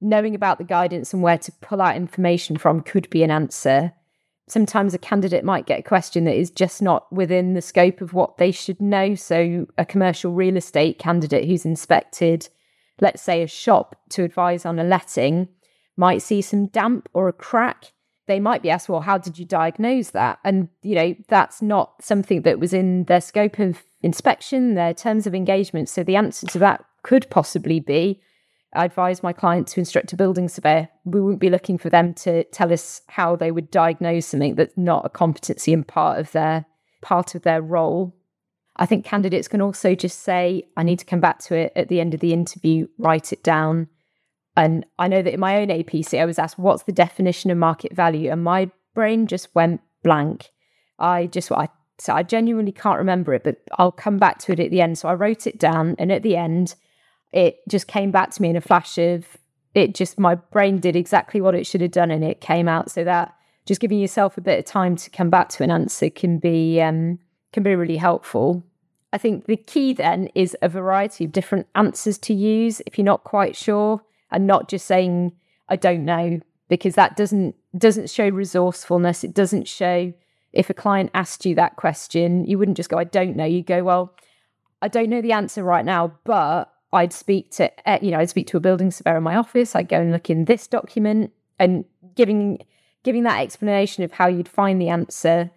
knowing 0.00 0.36
about 0.36 0.58
the 0.58 0.64
guidance 0.64 1.12
and 1.12 1.22
where 1.22 1.38
to 1.38 1.52
pull 1.60 1.82
out 1.82 1.96
information 1.96 2.56
from 2.56 2.82
could 2.82 3.10
be 3.10 3.24
an 3.24 3.32
answer 3.32 3.92
sometimes 4.48 4.94
a 4.94 4.98
candidate 4.98 5.44
might 5.44 5.66
get 5.66 5.80
a 5.80 5.82
question 5.82 6.24
that 6.24 6.36
is 6.36 6.50
just 6.50 6.82
not 6.82 7.10
within 7.12 7.54
the 7.54 7.62
scope 7.62 8.00
of 8.00 8.12
what 8.12 8.36
they 8.38 8.50
should 8.50 8.80
know. 8.80 9.14
So, 9.14 9.66
a 9.78 9.84
commercial 9.84 10.32
real 10.32 10.56
estate 10.56 10.98
candidate 10.98 11.46
who's 11.46 11.64
inspected, 11.64 12.48
let's 13.00 13.22
say, 13.22 13.42
a 13.42 13.46
shop 13.46 13.96
to 14.10 14.24
advise 14.24 14.66
on 14.66 14.78
a 14.78 14.84
letting, 14.84 15.48
might 15.96 16.22
see 16.22 16.42
some 16.42 16.66
damp 16.66 17.08
or 17.14 17.28
a 17.28 17.32
crack. 17.32 17.92
They 18.26 18.40
might 18.40 18.62
be 18.62 18.70
asked, 18.70 18.88
Well, 18.88 19.00
how 19.00 19.18
did 19.18 19.38
you 19.38 19.44
diagnose 19.44 20.10
that? 20.10 20.38
And, 20.44 20.68
you 20.82 20.94
know, 20.94 21.14
that's 21.28 21.62
not 21.62 22.02
something 22.02 22.42
that 22.42 22.58
was 22.58 22.72
in 22.72 23.04
their 23.04 23.20
scope 23.20 23.58
of 23.58 23.84
inspection, 24.02 24.74
their 24.74 24.94
terms 24.94 25.26
of 25.26 25.34
engagement. 25.34 25.88
So, 25.88 26.02
the 26.02 26.16
answer 26.16 26.46
to 26.48 26.58
that 26.58 26.84
could 27.02 27.28
possibly 27.30 27.80
be 27.80 28.20
I 28.74 28.84
advise 28.84 29.22
my 29.22 29.32
client 29.32 29.68
to 29.68 29.80
instruct 29.80 30.12
a 30.12 30.16
building 30.16 30.48
surveyor. 30.48 30.88
We 31.04 31.20
wouldn't 31.20 31.40
be 31.40 31.50
looking 31.50 31.78
for 31.78 31.90
them 31.90 32.14
to 32.14 32.44
tell 32.44 32.72
us 32.72 33.02
how 33.08 33.36
they 33.36 33.50
would 33.50 33.70
diagnose 33.70 34.26
something 34.26 34.54
that's 34.54 34.76
not 34.76 35.06
a 35.06 35.10
competency 35.10 35.72
and 35.72 35.86
part 35.86 36.18
of 36.18 36.32
their 36.32 36.66
part 37.02 37.34
of 37.34 37.42
their 37.42 37.62
role. 37.62 38.14
I 38.76 38.86
think 38.86 39.04
candidates 39.04 39.46
can 39.46 39.60
also 39.60 39.94
just 39.94 40.20
say, 40.20 40.64
I 40.76 40.82
need 40.82 40.98
to 40.98 41.04
come 41.04 41.20
back 41.20 41.38
to 41.40 41.54
it 41.54 41.72
at 41.76 41.88
the 41.88 42.00
end 42.00 42.14
of 42.14 42.20
the 42.20 42.32
interview, 42.32 42.88
write 42.98 43.32
it 43.32 43.44
down. 43.44 43.88
And 44.56 44.84
I 44.98 45.08
know 45.08 45.22
that 45.22 45.34
in 45.34 45.40
my 45.40 45.56
own 45.56 45.68
APC, 45.68 46.20
I 46.20 46.24
was 46.24 46.38
asked, 46.38 46.58
what's 46.58 46.84
the 46.84 46.92
definition 46.92 47.50
of 47.50 47.58
market 47.58 47.94
value? 47.94 48.30
And 48.30 48.42
my 48.42 48.70
brain 48.94 49.26
just 49.26 49.54
went 49.54 49.80
blank. 50.02 50.50
I 50.98 51.26
just, 51.26 51.52
I, 51.52 51.68
so 51.98 52.14
I 52.14 52.22
genuinely 52.22 52.72
can't 52.72 52.98
remember 52.98 53.34
it, 53.34 53.44
but 53.44 53.58
I'll 53.78 53.92
come 53.92 54.18
back 54.18 54.38
to 54.40 54.52
it 54.52 54.60
at 54.60 54.70
the 54.70 54.80
end. 54.80 54.98
So 54.98 55.08
I 55.08 55.14
wrote 55.14 55.46
it 55.46 55.58
down. 55.58 55.94
And 55.98 56.10
at 56.10 56.22
the 56.22 56.36
end, 56.36 56.74
it 57.34 57.58
just 57.68 57.88
came 57.88 58.12
back 58.12 58.30
to 58.30 58.40
me 58.40 58.48
in 58.48 58.56
a 58.56 58.60
flash 58.60 58.96
of 58.96 59.26
it 59.74 59.92
just 59.92 60.18
my 60.18 60.36
brain 60.36 60.78
did 60.78 60.94
exactly 60.94 61.40
what 61.40 61.54
it 61.54 61.66
should 61.66 61.80
have 61.80 61.90
done 61.90 62.10
and 62.10 62.24
it 62.24 62.40
came 62.40 62.68
out. 62.68 62.90
So 62.90 63.04
that 63.04 63.34
just 63.66 63.80
giving 63.80 63.98
yourself 63.98 64.38
a 64.38 64.40
bit 64.40 64.58
of 64.58 64.64
time 64.64 64.94
to 64.96 65.10
come 65.10 65.30
back 65.30 65.48
to 65.50 65.64
an 65.64 65.70
answer 65.70 66.10
can 66.10 66.38
be 66.38 66.80
um, 66.80 67.18
can 67.52 67.64
be 67.64 67.74
really 67.74 67.96
helpful. 67.96 68.64
I 69.12 69.18
think 69.18 69.46
the 69.46 69.56
key 69.56 69.92
then 69.92 70.28
is 70.34 70.56
a 70.62 70.68
variety 70.68 71.24
of 71.24 71.32
different 71.32 71.66
answers 71.74 72.18
to 72.18 72.34
use 72.34 72.80
if 72.86 72.96
you're 72.96 73.04
not 73.04 73.24
quite 73.24 73.56
sure 73.56 74.02
and 74.30 74.46
not 74.46 74.68
just 74.68 74.86
saying 74.86 75.32
i 75.68 75.76
don't 75.76 76.04
know 76.04 76.40
because 76.68 76.94
that 76.96 77.16
doesn't 77.16 77.54
doesn't 77.76 78.10
show 78.10 78.28
resourcefulness. 78.28 79.24
It 79.24 79.34
doesn't 79.34 79.68
show 79.68 80.12
if 80.52 80.70
a 80.70 80.74
client 80.74 81.10
asked 81.14 81.44
you 81.44 81.54
that 81.56 81.76
question 81.76 82.44
you 82.44 82.58
wouldn't 82.58 82.76
just 82.76 82.90
go 82.90 82.98
i 82.98 83.04
don't 83.04 83.36
know. 83.36 83.44
You 83.44 83.62
go 83.62 83.82
well 83.82 84.14
i 84.82 84.86
don't 84.86 85.10
know 85.10 85.22
the 85.22 85.32
answer 85.32 85.64
right 85.64 85.84
now 85.84 86.12
but 86.24 86.73
I'd 86.94 87.12
speak 87.12 87.50
to, 87.52 87.88
eh, 87.88 87.98
you 88.02 88.10
know, 88.10 88.18
I'd 88.18 88.30
speak 88.30 88.46
to 88.48 88.56
a 88.56 88.60
building 88.60 88.90
surveyor 88.90 89.18
in 89.18 89.22
my 89.22 89.36
office. 89.36 89.74
I'd 89.74 89.88
go 89.88 90.00
and 90.00 90.12
look 90.12 90.30
in 90.30 90.44
this 90.46 90.66
document 90.66 91.32
and 91.58 91.84
giving 92.14 92.58
giving 93.02 93.24
that 93.24 93.40
explanation 93.40 94.02
of 94.02 94.12
how 94.12 94.26
you'd 94.26 94.48
find 94.48 94.80
the 94.80 94.88
answer. 94.88 95.50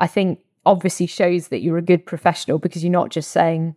I 0.00 0.06
think 0.06 0.40
obviously 0.64 1.06
shows 1.06 1.48
that 1.48 1.60
you're 1.60 1.76
a 1.78 1.82
good 1.82 2.06
professional 2.06 2.58
because 2.58 2.82
you're 2.82 2.90
not 2.90 3.10
just 3.10 3.30
saying, 3.30 3.76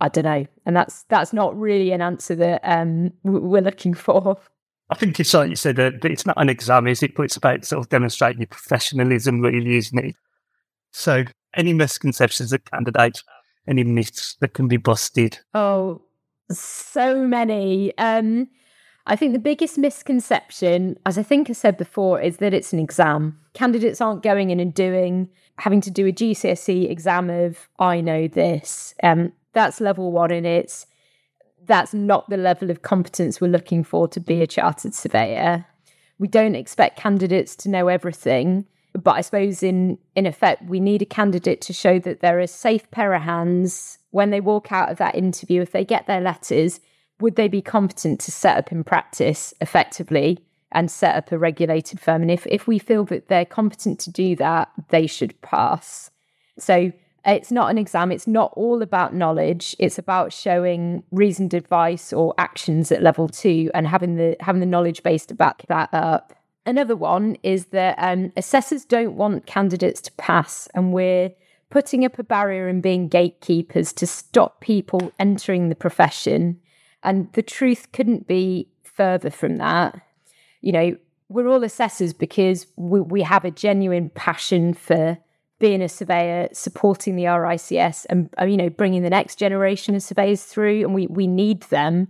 I 0.00 0.08
don't 0.08 0.24
know, 0.24 0.46
and 0.64 0.76
that's 0.76 1.04
that's 1.04 1.32
not 1.32 1.58
really 1.58 1.92
an 1.92 2.02
answer 2.02 2.34
that 2.34 2.60
um, 2.64 3.12
we're 3.22 3.62
looking 3.62 3.94
for. 3.94 4.38
I 4.90 4.94
think 4.94 5.18
it's 5.18 5.34
like 5.34 5.50
you 5.50 5.56
said 5.56 5.76
that 5.76 6.04
it's 6.04 6.26
not 6.26 6.40
an 6.40 6.48
exam, 6.48 6.86
is 6.86 7.02
it? 7.02 7.14
But 7.14 7.24
it's 7.24 7.36
about 7.36 7.64
sort 7.64 7.84
of 7.84 7.88
demonstrating 7.88 8.40
your 8.40 8.46
professionalism, 8.46 9.40
really, 9.40 9.76
isn't 9.76 9.98
it? 9.98 10.14
So, 10.92 11.24
any 11.54 11.72
misconceptions 11.72 12.50
that 12.50 12.70
candidates, 12.70 13.24
any 13.68 13.84
myths 13.84 14.36
that 14.40 14.54
can 14.54 14.68
be 14.68 14.76
busted? 14.76 15.38
Oh, 15.54 16.02
so 16.50 17.26
many. 17.26 17.96
Um, 17.98 18.48
I 19.06 19.14
think 19.14 19.32
the 19.32 19.38
biggest 19.38 19.78
misconception, 19.78 20.98
as 21.06 21.16
I 21.16 21.22
think 21.22 21.48
I 21.48 21.52
said 21.52 21.76
before, 21.76 22.20
is 22.20 22.38
that 22.38 22.52
it's 22.52 22.72
an 22.72 22.80
exam. 22.80 23.38
Candidates 23.54 24.00
aren't 24.00 24.22
going 24.22 24.50
in 24.50 24.58
and 24.58 24.74
doing, 24.74 25.28
having 25.58 25.80
to 25.82 25.90
do 25.90 26.06
a 26.06 26.12
GCSE 26.12 26.90
exam 26.90 27.30
of, 27.30 27.68
I 27.78 28.00
know 28.00 28.26
this. 28.26 28.94
Um, 29.02 29.32
that's 29.52 29.80
level 29.80 30.12
one, 30.12 30.32
and 30.32 30.46
it's 30.46 30.86
that's 31.64 31.94
not 31.94 32.28
the 32.28 32.36
level 32.36 32.70
of 32.70 32.82
competence 32.82 33.40
we're 33.40 33.48
looking 33.48 33.82
for 33.82 34.06
to 34.06 34.20
be 34.20 34.40
a 34.42 34.46
chartered 34.46 34.94
surveyor. 34.94 35.66
We 36.18 36.28
don't 36.28 36.54
expect 36.54 36.98
candidates 36.98 37.56
to 37.56 37.68
know 37.68 37.88
everything, 37.88 38.66
but 38.92 39.12
I 39.12 39.20
suppose 39.20 39.62
in 39.62 39.98
in 40.14 40.26
effect, 40.26 40.64
we 40.64 40.80
need 40.80 41.02
a 41.02 41.06
candidate 41.06 41.60
to 41.62 41.72
show 41.72 41.98
that 42.00 42.20
they're 42.20 42.40
a 42.40 42.46
safe 42.46 42.90
pair 42.90 43.14
of 43.14 43.22
hands 43.22 43.98
when 44.16 44.30
they 44.30 44.40
walk 44.40 44.72
out 44.72 44.90
of 44.90 44.96
that 44.96 45.14
interview, 45.14 45.60
if 45.60 45.72
they 45.72 45.84
get 45.84 46.06
their 46.06 46.22
letters, 46.22 46.80
would 47.20 47.36
they 47.36 47.48
be 47.48 47.60
competent 47.60 48.18
to 48.18 48.32
set 48.32 48.56
up 48.56 48.72
in 48.72 48.82
practice 48.82 49.52
effectively 49.60 50.38
and 50.72 50.90
set 50.90 51.14
up 51.14 51.30
a 51.30 51.38
regulated 51.38 52.00
firm? 52.00 52.22
And 52.22 52.30
if, 52.30 52.46
if 52.46 52.66
we 52.66 52.78
feel 52.78 53.04
that 53.04 53.28
they're 53.28 53.44
competent 53.44 54.00
to 54.00 54.10
do 54.10 54.34
that, 54.36 54.70
they 54.88 55.06
should 55.06 55.38
pass. 55.42 56.10
So 56.58 56.92
it's 57.26 57.52
not 57.52 57.70
an 57.70 57.76
exam, 57.76 58.10
it's 58.10 58.26
not 58.26 58.54
all 58.56 58.80
about 58.80 59.14
knowledge. 59.14 59.76
It's 59.78 59.98
about 59.98 60.32
showing 60.32 61.02
reasoned 61.10 61.52
advice 61.52 62.10
or 62.10 62.32
actions 62.38 62.90
at 62.90 63.02
level 63.02 63.28
two 63.28 63.70
and 63.74 63.86
having 63.86 64.16
the 64.16 64.34
having 64.40 64.60
the 64.60 64.66
knowledge 64.74 65.02
base 65.02 65.26
to 65.26 65.34
back 65.34 65.66
that 65.68 65.90
up. 65.92 66.32
Another 66.64 66.96
one 66.96 67.36
is 67.42 67.66
that 67.66 67.96
um, 67.98 68.32
assessors 68.34 68.86
don't 68.86 69.14
want 69.14 69.44
candidates 69.44 70.00
to 70.00 70.12
pass, 70.12 70.68
and 70.74 70.94
we're 70.94 71.32
putting 71.70 72.04
up 72.04 72.18
a 72.18 72.24
barrier 72.24 72.68
and 72.68 72.82
being 72.82 73.08
gatekeepers 73.08 73.92
to 73.94 74.06
stop 74.06 74.60
people 74.60 75.12
entering 75.18 75.68
the 75.68 75.74
profession. 75.74 76.60
And 77.02 77.32
the 77.32 77.42
truth 77.42 77.92
couldn't 77.92 78.26
be 78.26 78.68
further 78.82 79.30
from 79.30 79.56
that. 79.56 80.00
You 80.60 80.72
know, 80.72 80.96
we're 81.28 81.48
all 81.48 81.64
assessors 81.64 82.12
because 82.12 82.66
we, 82.76 83.00
we 83.00 83.22
have 83.22 83.44
a 83.44 83.50
genuine 83.50 84.10
passion 84.10 84.74
for 84.74 85.18
being 85.58 85.82
a 85.82 85.88
surveyor, 85.88 86.48
supporting 86.52 87.16
the 87.16 87.24
RICS, 87.24 88.06
and 88.10 88.28
uh, 88.40 88.44
you 88.44 88.56
know, 88.56 88.68
bringing 88.68 89.02
the 89.02 89.10
next 89.10 89.36
generation 89.36 89.94
of 89.94 90.02
surveyors 90.02 90.44
through. 90.44 90.82
And 90.82 90.94
we 90.94 91.06
we 91.06 91.26
need 91.26 91.62
them, 91.64 92.08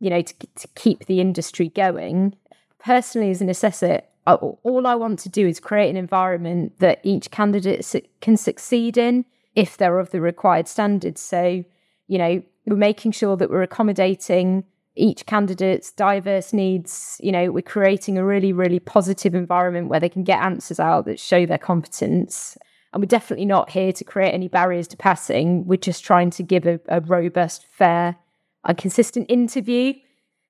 you 0.00 0.10
know, 0.10 0.20
to 0.20 0.34
to 0.56 0.68
keep 0.74 1.06
the 1.06 1.20
industry 1.20 1.68
going. 1.68 2.34
Personally, 2.78 3.30
as 3.30 3.40
an 3.40 3.48
assessor, 3.48 4.02
all 4.34 4.86
I 4.86 4.94
want 4.94 5.18
to 5.20 5.28
do 5.28 5.46
is 5.46 5.60
create 5.60 5.90
an 5.90 5.96
environment 5.96 6.78
that 6.78 7.00
each 7.02 7.30
candidate 7.30 7.94
can 8.20 8.36
succeed 8.36 8.96
in 8.96 9.24
if 9.54 9.76
they're 9.76 9.98
of 9.98 10.10
the 10.10 10.20
required 10.20 10.68
standards. 10.68 11.20
So, 11.20 11.64
you 12.06 12.18
know, 12.18 12.42
we're 12.66 12.76
making 12.76 13.12
sure 13.12 13.36
that 13.36 13.50
we're 13.50 13.62
accommodating 13.62 14.64
each 14.94 15.26
candidate's 15.26 15.92
diverse 15.92 16.52
needs. 16.52 17.20
You 17.22 17.32
know, 17.32 17.50
we're 17.50 17.62
creating 17.62 18.18
a 18.18 18.24
really, 18.24 18.52
really 18.52 18.80
positive 18.80 19.34
environment 19.34 19.88
where 19.88 20.00
they 20.00 20.08
can 20.08 20.24
get 20.24 20.42
answers 20.42 20.80
out 20.80 21.06
that 21.06 21.20
show 21.20 21.46
their 21.46 21.58
competence. 21.58 22.58
And 22.92 23.02
we're 23.02 23.06
definitely 23.06 23.46
not 23.46 23.70
here 23.70 23.92
to 23.92 24.04
create 24.04 24.32
any 24.32 24.48
barriers 24.48 24.88
to 24.88 24.96
passing. 24.96 25.66
We're 25.66 25.76
just 25.76 26.04
trying 26.04 26.30
to 26.30 26.42
give 26.42 26.66
a, 26.66 26.80
a 26.88 27.00
robust, 27.00 27.64
fair, 27.70 28.16
and 28.64 28.76
consistent 28.76 29.26
interview. 29.28 29.94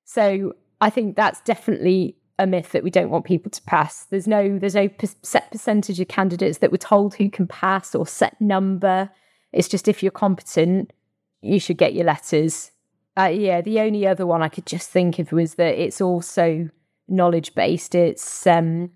So 0.05 0.53
I 0.81 0.89
think 0.89 1.15
that's 1.15 1.41
definitely 1.41 2.15
a 2.39 2.47
myth 2.47 2.71
that 2.71 2.83
we 2.83 2.89
don't 2.89 3.09
want 3.09 3.25
people 3.25 3.51
to 3.51 3.61
pass. 3.63 4.05
There's 4.05 4.27
no 4.27 4.57
there's 4.57 4.75
no 4.75 4.89
set 5.21 5.51
percentage 5.51 5.99
of 5.99 6.07
candidates 6.07 6.59
that 6.59 6.71
we're 6.71 6.77
told 6.77 7.13
who 7.15 7.29
can 7.29 7.45
pass 7.45 7.93
or 7.93 8.07
set 8.07 8.39
number. 8.41 9.09
It's 9.51 9.67
just 9.67 9.87
if 9.87 10.01
you're 10.01 10.11
competent, 10.11 10.93
you 11.41 11.59
should 11.59 11.77
get 11.77 11.93
your 11.93 12.05
letters. 12.05 12.71
Uh, 13.17 13.25
yeah, 13.25 13.59
the 13.59 13.81
only 13.81 14.07
other 14.07 14.25
one 14.25 14.41
I 14.41 14.47
could 14.47 14.65
just 14.65 14.89
think 14.89 15.19
of 15.19 15.33
was 15.33 15.55
that 15.55 15.75
it's 15.75 15.99
also 15.99 16.69
knowledge 17.09 17.53
based. 17.53 17.93
It's 17.93 18.47
um, 18.47 18.91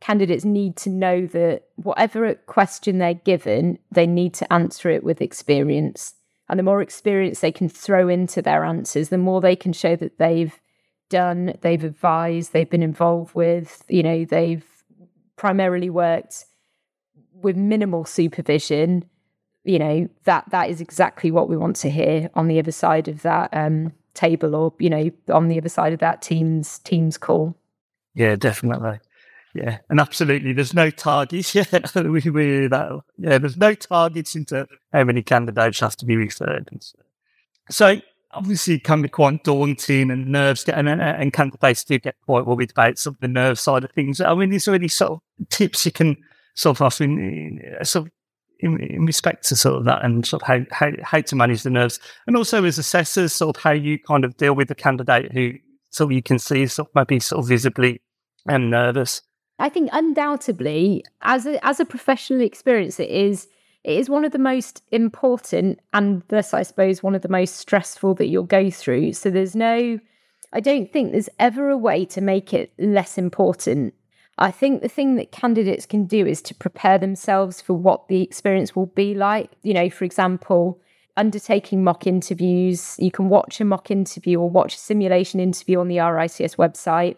candidates 0.00 0.44
need 0.44 0.76
to 0.78 0.90
know 0.90 1.26
that 1.26 1.68
whatever 1.76 2.34
question 2.34 2.98
they're 2.98 3.14
given, 3.14 3.78
they 3.92 4.06
need 4.06 4.34
to 4.34 4.52
answer 4.52 4.90
it 4.90 5.04
with 5.04 5.22
experience. 5.22 6.14
And 6.48 6.58
the 6.58 6.64
more 6.64 6.82
experience 6.82 7.40
they 7.40 7.52
can 7.52 7.68
throw 7.68 8.08
into 8.08 8.42
their 8.42 8.64
answers, 8.64 9.10
the 9.10 9.18
more 9.18 9.40
they 9.40 9.54
can 9.54 9.72
show 9.72 9.94
that 9.96 10.18
they've 10.18 10.58
done, 11.08 11.54
they've 11.60 11.82
advised, 11.84 12.52
they've 12.52 12.68
been 12.68 12.82
involved 12.82 13.34
with, 13.34 13.84
you 13.88 14.02
know, 14.02 14.24
they've 14.24 14.64
primarily 15.36 15.90
worked 15.90 16.44
with 17.32 17.56
minimal 17.56 18.04
supervision. 18.04 19.04
You 19.64 19.78
know, 19.78 20.08
that 20.24 20.48
that 20.50 20.70
is 20.70 20.80
exactly 20.80 21.30
what 21.30 21.48
we 21.48 21.56
want 21.56 21.76
to 21.76 21.90
hear 21.90 22.30
on 22.34 22.48
the 22.48 22.58
other 22.58 22.72
side 22.72 23.08
of 23.08 23.22
that 23.22 23.50
um, 23.52 23.92
table 24.14 24.54
or, 24.54 24.72
you 24.78 24.90
know, 24.90 25.10
on 25.28 25.48
the 25.48 25.58
other 25.58 25.68
side 25.68 25.92
of 25.92 25.98
that 26.00 26.22
Teams 26.22 26.78
Teams 26.80 27.18
call. 27.18 27.56
Yeah, 28.14 28.36
definitely. 28.36 29.00
Yeah, 29.54 29.78
and 29.88 29.98
absolutely, 29.98 30.52
there's 30.52 30.74
no 30.74 30.90
targets. 30.90 31.54
Yeah, 31.54 31.64
we, 31.94 32.20
we 32.30 32.66
that. 32.68 33.00
Yeah, 33.16 33.38
there's 33.38 33.56
no 33.56 33.74
targets 33.74 34.34
into 34.34 34.66
how 34.92 35.04
many 35.04 35.22
candidates 35.22 35.80
have 35.80 35.96
to 35.96 36.06
be 36.06 36.16
referred. 36.16 36.68
So 37.70 38.00
obviously, 38.32 38.78
can 38.78 39.02
be 39.02 39.08
quite 39.08 39.44
daunting, 39.44 40.10
and 40.10 40.28
nerves 40.28 40.64
get 40.64 40.78
and, 40.78 40.88
and 40.88 41.32
candidates 41.32 41.84
do 41.84 41.98
get 41.98 42.16
quite 42.24 42.46
worried 42.46 42.70
about 42.70 42.98
some 42.98 43.14
of 43.14 43.20
the 43.20 43.28
nerve 43.28 43.58
side 43.58 43.84
of 43.84 43.92
things. 43.92 44.20
I 44.20 44.34
mean, 44.34 44.52
is 44.52 44.64
there 44.64 44.74
any 44.74 44.88
sort 44.88 45.12
of 45.12 45.48
tips 45.48 45.86
you 45.86 45.92
can 45.92 46.16
sort 46.54 46.76
of 46.76 46.82
offer 46.82 47.04
in, 47.04 47.60
uh, 47.80 47.84
sort 47.84 48.06
of 48.06 48.12
in, 48.60 48.80
in, 48.80 49.06
respect 49.06 49.48
to 49.48 49.56
sort 49.56 49.76
of 49.76 49.84
that 49.84 50.04
and 50.04 50.26
sort 50.26 50.42
of 50.42 50.48
how, 50.48 50.60
how, 50.72 50.90
how 51.02 51.20
to 51.20 51.36
manage 51.36 51.62
the 51.62 51.70
nerves 51.70 52.00
and 52.26 52.36
also 52.36 52.64
as 52.64 52.78
assessors 52.78 53.32
sort 53.32 53.56
of 53.56 53.62
how 53.62 53.70
you 53.70 53.96
kind 53.96 54.24
of 54.24 54.36
deal 54.36 54.54
with 54.54 54.66
the 54.66 54.74
candidate 54.74 55.30
who 55.30 55.52
so 55.90 56.08
you 56.08 56.20
can 56.20 56.36
see 56.36 56.66
sort 56.66 56.88
of 56.88 56.94
maybe 56.96 57.20
sort 57.20 57.38
of 57.38 57.46
visibly 57.46 58.02
and 58.48 58.72
nervous 58.72 59.22
I 59.58 59.68
think 59.68 59.90
undoubtedly, 59.92 61.04
as 61.22 61.46
a 61.46 61.64
as 61.66 61.80
a 61.80 61.84
professional 61.84 62.40
experience, 62.42 63.00
it 63.00 63.10
is 63.10 63.48
it 63.84 63.96
is 63.96 64.10
one 64.10 64.24
of 64.24 64.32
the 64.32 64.38
most 64.38 64.82
important 64.90 65.80
and 65.92 66.22
thus 66.28 66.52
I 66.52 66.62
suppose 66.62 67.02
one 67.02 67.14
of 67.14 67.22
the 67.22 67.28
most 67.28 67.56
stressful 67.56 68.14
that 68.16 68.26
you'll 68.26 68.44
go 68.44 68.70
through. 68.70 69.12
So 69.14 69.30
there's 69.30 69.56
no 69.56 69.98
I 70.52 70.60
don't 70.60 70.90
think 70.90 71.12
there's 71.12 71.28
ever 71.38 71.68
a 71.68 71.76
way 71.76 72.06
to 72.06 72.20
make 72.20 72.54
it 72.54 72.72
less 72.78 73.18
important. 73.18 73.94
I 74.38 74.50
think 74.50 74.80
the 74.80 74.88
thing 74.88 75.16
that 75.16 75.32
candidates 75.32 75.84
can 75.84 76.06
do 76.06 76.26
is 76.26 76.40
to 76.42 76.54
prepare 76.54 76.96
themselves 76.96 77.60
for 77.60 77.74
what 77.74 78.08
the 78.08 78.22
experience 78.22 78.74
will 78.74 78.86
be 78.86 79.14
like. 79.14 79.50
You 79.62 79.74
know, 79.74 79.90
for 79.90 80.04
example, 80.04 80.80
undertaking 81.18 81.84
mock 81.84 82.06
interviews. 82.06 82.96
You 82.98 83.10
can 83.10 83.28
watch 83.28 83.60
a 83.60 83.64
mock 83.64 83.90
interview 83.90 84.40
or 84.40 84.48
watch 84.48 84.74
a 84.74 84.78
simulation 84.78 85.40
interview 85.40 85.80
on 85.80 85.88
the 85.88 85.96
RICS 85.96 86.56
website 86.56 87.16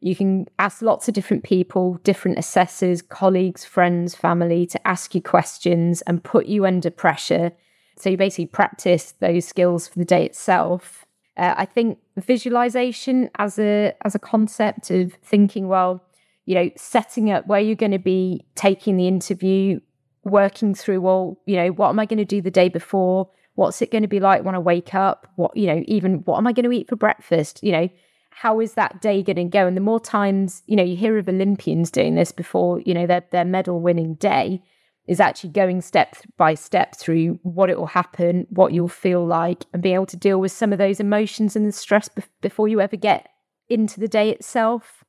you 0.00 0.14
can 0.14 0.46
ask 0.58 0.82
lots 0.82 1.08
of 1.08 1.14
different 1.14 1.42
people, 1.42 1.94
different 2.04 2.38
assessors, 2.38 3.02
colleagues, 3.02 3.64
friends, 3.64 4.14
family 4.14 4.66
to 4.66 4.86
ask 4.86 5.14
you 5.14 5.22
questions 5.22 6.02
and 6.02 6.22
put 6.22 6.46
you 6.46 6.66
under 6.66 6.90
pressure. 6.90 7.52
So 7.96 8.10
you 8.10 8.16
basically 8.16 8.46
practice 8.46 9.12
those 9.20 9.46
skills 9.46 9.88
for 9.88 9.98
the 9.98 10.04
day 10.04 10.24
itself. 10.24 11.06
Uh, 11.36 11.54
I 11.56 11.64
think 11.64 11.98
visualization 12.16 13.30
as 13.38 13.58
a 13.58 13.94
as 14.02 14.14
a 14.14 14.18
concept 14.18 14.90
of 14.90 15.14
thinking, 15.22 15.68
well, 15.68 16.02
you 16.44 16.54
know, 16.54 16.70
setting 16.76 17.30
up 17.30 17.46
where 17.46 17.60
you're 17.60 17.74
going 17.74 17.92
to 17.92 17.98
be 17.98 18.46
taking 18.54 18.96
the 18.96 19.08
interview, 19.08 19.80
working 20.24 20.74
through, 20.74 21.00
well, 21.00 21.38
you 21.46 21.56
know, 21.56 21.68
what 21.68 21.88
am 21.88 21.98
I 21.98 22.06
going 22.06 22.18
to 22.18 22.24
do 22.24 22.40
the 22.40 22.50
day 22.50 22.68
before? 22.68 23.30
What's 23.54 23.80
it 23.80 23.90
going 23.90 24.02
to 24.02 24.08
be 24.08 24.20
like 24.20 24.44
when 24.44 24.54
I 24.54 24.58
wake 24.58 24.94
up? 24.94 25.26
What, 25.36 25.56
you 25.56 25.66
know, 25.66 25.82
even 25.86 26.16
what 26.24 26.36
am 26.38 26.46
I 26.46 26.52
going 26.52 26.64
to 26.64 26.72
eat 26.72 26.88
for 26.88 26.96
breakfast? 26.96 27.60
You 27.62 27.72
know, 27.72 27.88
how 28.36 28.60
is 28.60 28.74
that 28.74 29.00
day 29.00 29.22
going 29.22 29.36
to 29.36 29.44
go? 29.44 29.66
And 29.66 29.74
the 29.74 29.80
more 29.80 29.98
times, 29.98 30.62
you 30.66 30.76
know, 30.76 30.82
you 30.82 30.94
hear 30.94 31.16
of 31.16 31.26
Olympians 31.26 31.90
doing 31.90 32.16
this 32.16 32.32
before, 32.32 32.80
you 32.80 32.92
know, 32.92 33.06
their, 33.06 33.24
their 33.32 33.46
medal 33.46 33.80
winning 33.80 34.12
day 34.16 34.62
is 35.08 35.20
actually 35.20 35.48
going 35.48 35.80
step 35.80 36.16
by 36.36 36.52
step 36.52 36.94
through 36.96 37.40
what 37.44 37.70
it 37.70 37.78
will 37.78 37.86
happen, 37.86 38.46
what 38.50 38.74
you'll 38.74 38.88
feel 38.88 39.24
like, 39.24 39.64
and 39.72 39.82
be 39.82 39.94
able 39.94 40.04
to 40.04 40.18
deal 40.18 40.38
with 40.38 40.52
some 40.52 40.70
of 40.70 40.76
those 40.78 41.00
emotions 41.00 41.56
and 41.56 41.64
the 41.64 41.72
stress 41.72 42.10
be- 42.10 42.24
before 42.42 42.68
you 42.68 42.78
ever 42.78 42.96
get 42.96 43.26
into 43.70 44.00
the 44.00 44.08
day 44.08 44.28
itself. 44.28 45.02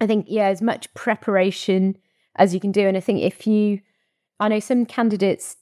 I 0.00 0.06
think, 0.06 0.26
yeah, 0.28 0.46
as 0.46 0.62
much 0.62 0.94
preparation 0.94 1.96
as 2.36 2.54
you 2.54 2.60
can 2.60 2.70
do. 2.70 2.86
And 2.86 2.96
I 2.96 3.00
think 3.00 3.20
if 3.20 3.48
you, 3.48 3.80
I 4.38 4.46
know 4.46 4.60
some 4.60 4.86
candidates 4.86 5.56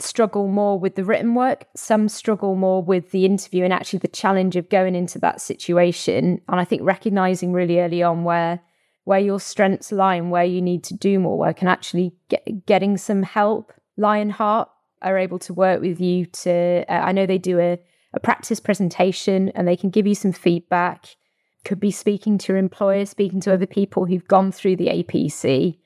struggle 0.00 0.48
more 0.48 0.78
with 0.78 0.94
the 0.94 1.04
written 1.04 1.34
work, 1.34 1.66
some 1.74 2.08
struggle 2.08 2.54
more 2.54 2.82
with 2.82 3.10
the 3.10 3.24
interview 3.24 3.64
and 3.64 3.72
actually 3.72 3.98
the 3.98 4.08
challenge 4.08 4.56
of 4.56 4.68
going 4.68 4.94
into 4.94 5.18
that 5.18 5.40
situation. 5.40 6.40
And 6.48 6.60
I 6.60 6.64
think 6.64 6.82
recognizing 6.82 7.52
really 7.52 7.80
early 7.80 8.02
on 8.02 8.24
where 8.24 8.60
where 9.04 9.18
your 9.18 9.40
strengths 9.40 9.90
lie 9.90 10.16
and 10.16 10.30
where 10.30 10.44
you 10.44 10.60
need 10.60 10.84
to 10.84 10.94
do 10.94 11.18
more 11.18 11.38
work 11.38 11.62
and 11.62 11.68
actually 11.68 12.12
get, 12.28 12.66
getting 12.66 12.98
some 12.98 13.22
help. 13.22 13.72
Lionheart 13.96 14.68
are 15.00 15.16
able 15.16 15.38
to 15.38 15.54
work 15.54 15.80
with 15.80 15.98
you 15.98 16.26
to 16.26 16.84
uh, 16.88 16.92
I 16.92 17.12
know 17.12 17.26
they 17.26 17.38
do 17.38 17.58
a, 17.58 17.78
a 18.12 18.20
practice 18.20 18.60
presentation 18.60 19.48
and 19.50 19.66
they 19.66 19.76
can 19.76 19.90
give 19.90 20.06
you 20.06 20.14
some 20.14 20.32
feedback. 20.32 21.16
Could 21.64 21.80
be 21.80 21.90
speaking 21.90 22.38
to 22.38 22.52
your 22.52 22.58
employer, 22.58 23.04
speaking 23.04 23.40
to 23.40 23.52
other 23.52 23.66
people 23.66 24.04
who've 24.04 24.28
gone 24.28 24.52
through 24.52 24.76
the 24.76 24.86
APC 24.86 25.78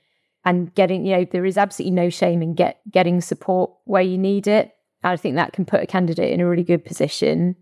and 0.44 0.74
getting, 0.74 1.07
you 1.07 1.16
know, 1.16 1.26
there 1.31 1.44
is 1.44 1.57
absolutely 1.57 1.94
no 1.94 2.11
shame 2.11 2.42
in 2.42 2.55
get 2.55 2.81
getting 2.90 3.20
support 3.20 3.70
where 3.85 4.02
you 4.02 4.18
need 4.18 4.46
it. 4.46 4.74
I 5.05 5.16
think 5.16 5.37
that 5.37 5.52
can 5.52 5.64
put 5.64 5.83
a 5.83 5.87
candidate 5.87 6.33
in 6.33 6.40
a 6.40 6.48
really 6.48 6.62
good 6.62 6.85
position. 6.85 7.57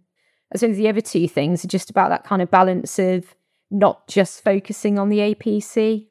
As 0.53 0.61
soon 0.61 0.73
as 0.73 0.77
the 0.77 0.89
other 0.89 1.01
two 1.01 1.29
things 1.29 1.65
are 1.65 1.69
just 1.69 1.91
about 1.91 2.11
that 2.11 2.25
kind 2.25 2.43
of 2.43 2.51
balance 2.51 2.99
of 2.99 3.35
not 3.71 4.07
just 4.09 4.43
focusing 4.43 4.99
on 4.99 5.09
the 5.09 5.19
APC, 5.19 6.09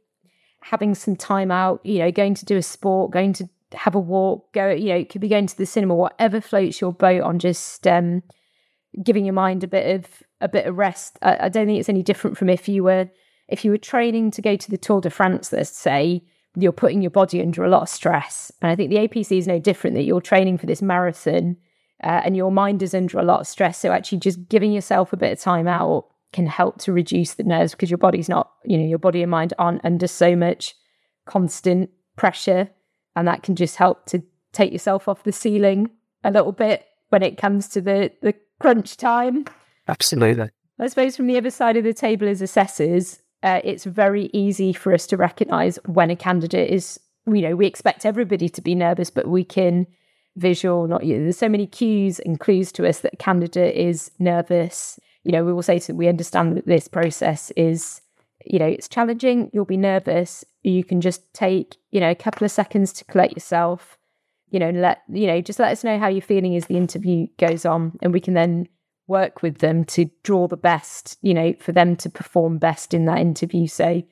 having 0.61 0.95
some 0.95 1.15
time 1.15 1.51
out, 1.51 1.85
you 1.85 1.99
know, 1.99 2.11
going 2.11 2.33
to 2.35 2.45
do 2.45 2.57
a 2.57 2.63
sport, 2.63 3.11
going 3.11 3.33
to 3.33 3.49
have 3.73 3.95
a 3.95 3.99
walk, 3.99 4.53
go, 4.53 4.69
you 4.69 4.89
know, 4.89 4.95
it 4.95 5.09
could 5.09 5.21
be 5.21 5.27
going 5.27 5.47
to 5.47 5.57
the 5.57 5.65
cinema, 5.65 5.93
whatever 5.93 6.41
floats 6.41 6.81
your 6.81 6.93
boat 6.93 7.21
on 7.21 7.37
just 7.37 7.85
um, 7.85 8.23
giving 9.03 9.25
your 9.25 9.33
mind 9.33 9.63
a 9.63 9.67
bit 9.67 9.95
of 9.95 10.23
a 10.41 10.47
bit 10.47 10.65
of 10.65 10.77
rest. 10.77 11.19
I, 11.21 11.45
I 11.45 11.49
don't 11.49 11.67
think 11.67 11.79
it's 11.79 11.89
any 11.89 12.03
different 12.03 12.37
from 12.37 12.49
if 12.49 12.67
you 12.67 12.83
were 12.83 13.09
if 13.47 13.65
you 13.65 13.71
were 13.71 13.77
training 13.77 14.31
to 14.31 14.41
go 14.41 14.55
to 14.55 14.71
the 14.71 14.77
Tour 14.77 15.01
de 15.01 15.09
France, 15.09 15.51
let's 15.51 15.75
say, 15.75 16.23
you're 16.55 16.71
putting 16.71 17.01
your 17.01 17.11
body 17.11 17.41
under 17.41 17.63
a 17.63 17.69
lot 17.69 17.83
of 17.83 17.89
stress. 17.89 18.51
And 18.61 18.71
I 18.71 18.75
think 18.75 18.89
the 18.89 18.97
APC 18.97 19.37
is 19.37 19.47
no 19.47 19.59
different 19.59 19.95
that 19.95 20.03
you're 20.03 20.21
training 20.21 20.57
for 20.57 20.65
this 20.65 20.81
marathon 20.81 21.57
uh, 22.03 22.21
and 22.23 22.35
your 22.35 22.51
mind 22.51 22.81
is 22.81 22.93
under 22.93 23.19
a 23.19 23.23
lot 23.23 23.41
of 23.41 23.47
stress. 23.47 23.77
So 23.77 23.91
actually 23.91 24.19
just 24.19 24.47
giving 24.49 24.71
yourself 24.71 25.13
a 25.13 25.17
bit 25.17 25.33
of 25.33 25.39
time 25.39 25.67
out 25.67 26.07
can 26.31 26.47
help 26.47 26.77
to 26.79 26.93
reduce 26.93 27.33
the 27.33 27.43
nerves 27.43 27.71
because 27.71 27.89
your 27.89 27.97
body's 27.97 28.29
not, 28.29 28.51
you 28.63 28.77
know, 28.77 28.85
your 28.85 28.99
body 28.99 29.21
and 29.21 29.31
mind 29.31 29.53
aren't 29.57 29.83
under 29.83 30.07
so 30.07 30.35
much 30.35 30.75
constant 31.25 31.89
pressure. 32.15 32.69
And 33.15 33.27
that 33.27 33.43
can 33.43 33.55
just 33.55 33.75
help 33.75 34.05
to 34.07 34.23
take 34.53 34.71
yourself 34.71 35.07
off 35.07 35.23
the 35.23 35.31
ceiling 35.31 35.89
a 36.23 36.31
little 36.31 36.51
bit 36.51 36.85
when 37.09 37.23
it 37.23 37.37
comes 37.37 37.67
to 37.69 37.81
the, 37.81 38.11
the 38.21 38.33
crunch 38.59 38.97
time. 38.97 39.45
Absolutely. 39.87 40.49
I 40.79 40.87
suppose 40.87 41.15
from 41.15 41.27
the 41.27 41.37
other 41.37 41.49
side 41.49 41.75
of 41.75 41.83
the 41.83 41.93
table 41.93 42.27
as 42.27 42.41
assessors, 42.41 43.21
uh, 43.43 43.61
it's 43.63 43.85
very 43.85 44.29
easy 44.33 44.73
for 44.73 44.93
us 44.93 45.07
to 45.07 45.17
recognize 45.17 45.77
when 45.85 46.09
a 46.09 46.15
candidate 46.15 46.69
is, 46.69 46.99
you 47.25 47.41
know, 47.41 47.55
we 47.55 47.67
expect 47.67 48.05
everybody 48.05 48.49
to 48.49 48.61
be 48.61 48.75
nervous, 48.75 49.09
but 49.09 49.27
we 49.27 49.43
can 49.43 49.87
visual, 50.35 50.87
not 50.87 51.05
you. 51.05 51.21
There's 51.21 51.37
so 51.37 51.49
many 51.49 51.67
cues 51.67 52.19
and 52.19 52.39
clues 52.39 52.71
to 52.73 52.87
us 52.87 52.99
that 53.01 53.13
a 53.13 53.17
candidate 53.17 53.75
is 53.75 54.11
nervous. 54.19 54.99
You 55.23 55.31
know, 55.31 55.43
we 55.43 55.53
will 55.53 55.63
say 55.63 55.79
to 55.79 55.93
we 55.93 56.07
understand 56.07 56.57
that 56.57 56.65
this 56.65 56.87
process 56.87 57.51
is, 57.51 58.01
you 58.45 58.59
know, 58.59 58.65
it's 58.65 58.87
challenging. 58.87 59.49
You'll 59.53 59.65
be 59.65 59.77
nervous. 59.77 60.43
You 60.63 60.83
can 60.83 61.01
just 61.01 61.33
take, 61.33 61.77
you 61.91 61.99
know, 61.99 62.09
a 62.09 62.15
couple 62.15 62.45
of 62.45 62.51
seconds 62.51 62.93
to 62.93 63.05
collect 63.05 63.33
yourself. 63.33 63.97
You 64.49 64.59
know, 64.59 64.71
let 64.71 65.03
you 65.09 65.27
know, 65.27 65.41
just 65.41 65.59
let 65.59 65.71
us 65.71 65.83
know 65.83 65.99
how 65.99 66.07
you're 66.07 66.21
feeling 66.21 66.55
as 66.55 66.65
the 66.65 66.77
interview 66.77 67.27
goes 67.37 67.65
on, 67.65 67.99
and 68.01 68.11
we 68.11 68.19
can 68.19 68.33
then 68.33 68.67
work 69.09 69.41
with 69.41 69.57
them 69.57 69.83
to 69.83 70.09
draw 70.23 70.47
the 70.47 70.57
best, 70.57 71.17
you 71.21 71.33
know, 71.33 71.53
for 71.59 71.71
them 71.71 71.95
to 71.97 72.09
perform 72.09 72.57
best 72.57 72.93
in 72.93 73.05
that 73.05 73.19
interview. 73.19 73.67
So, 73.67 74.03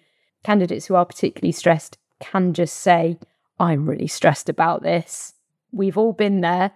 candidates 0.43 0.87
who 0.87 0.95
are 0.95 1.05
particularly 1.05 1.51
stressed 1.53 1.97
can 2.19 2.53
just 2.53 2.75
say, 2.75 3.17
I'm 3.59 3.87
really 3.87 4.07
stressed 4.07 4.49
about 4.49 4.83
this. 4.83 5.33
We've 5.71 5.97
all 5.97 6.13
been 6.13 6.41
there. 6.41 6.71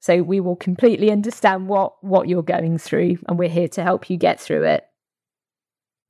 So 0.00 0.22
we 0.22 0.40
will 0.40 0.56
completely 0.56 1.10
understand 1.10 1.68
what 1.68 1.94
what 2.04 2.28
you're 2.28 2.42
going 2.42 2.78
through 2.78 3.18
and 3.26 3.38
we're 3.38 3.48
here 3.48 3.68
to 3.68 3.82
help 3.82 4.08
you 4.08 4.16
get 4.16 4.40
through 4.40 4.64
it. 4.64 4.86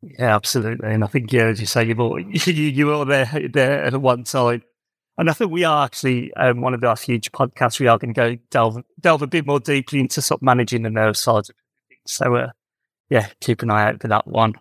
Yeah, 0.02 0.34
absolutely. 0.36 0.92
And 0.92 1.02
I 1.02 1.06
think, 1.06 1.32
yeah, 1.32 1.46
as 1.46 1.60
you 1.60 1.66
say, 1.66 1.84
you've 1.84 2.00
all, 2.00 2.20
you, 2.20 2.52
you 2.52 2.86
were 2.86 3.04
there, 3.04 3.48
there 3.50 3.84
at 3.84 4.00
one 4.00 4.24
time. 4.24 4.62
And 5.18 5.30
I 5.30 5.32
think 5.32 5.50
we 5.50 5.64
are 5.64 5.84
actually 5.84 6.32
um, 6.34 6.60
one 6.60 6.74
of 6.74 6.84
our 6.84 6.96
future 6.96 7.30
podcasts. 7.30 7.80
We 7.80 7.86
are 7.86 7.98
going 7.98 8.12
to 8.12 8.20
go 8.20 8.36
delve 8.50 8.82
delve 9.00 9.22
a 9.22 9.26
bit 9.26 9.46
more 9.46 9.60
deeply 9.60 10.00
into 10.00 10.20
sort 10.20 10.38
of 10.38 10.42
managing 10.42 10.82
the 10.82 10.90
nerve 10.90 11.16
side. 11.16 11.44
So, 12.06 12.34
uh, 12.34 12.50
yeah, 13.08 13.28
keep 13.40 13.62
an 13.62 13.70
eye 13.70 13.88
out 13.88 14.02
for 14.02 14.08
that 14.08 14.26
one. 14.26 14.54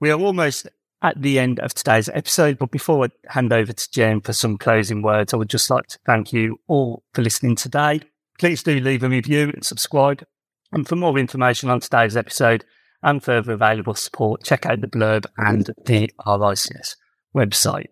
We 0.00 0.10
are 0.10 0.18
almost 0.18 0.68
at 1.02 1.20
the 1.20 1.38
end 1.38 1.60
of 1.60 1.74
today's 1.74 2.08
episode, 2.08 2.58
but 2.58 2.70
before 2.70 3.04
I 3.04 3.08
hand 3.28 3.52
over 3.52 3.72
to 3.72 3.90
Jen 3.90 4.22
for 4.22 4.32
some 4.32 4.56
closing 4.56 5.02
words, 5.02 5.34
I 5.34 5.36
would 5.36 5.50
just 5.50 5.68
like 5.68 5.86
to 5.88 5.98
thank 6.06 6.32
you 6.32 6.60
all 6.66 7.02
for 7.12 7.20
listening 7.20 7.56
today. 7.56 8.00
Please 8.38 8.62
do 8.62 8.80
leave 8.80 9.02
a 9.02 9.08
review 9.08 9.50
and 9.52 9.64
subscribe. 9.64 10.24
And 10.72 10.88
for 10.88 10.96
more 10.96 11.18
information 11.18 11.68
on 11.68 11.80
today's 11.80 12.16
episode, 12.16 12.64
and 13.04 13.22
further 13.22 13.52
available 13.52 13.94
support, 13.94 14.42
check 14.42 14.66
out 14.66 14.80
the 14.80 14.88
blurb 14.88 15.26
and 15.36 15.70
the 15.84 16.10
RICS 16.26 16.96
website. 17.36 17.88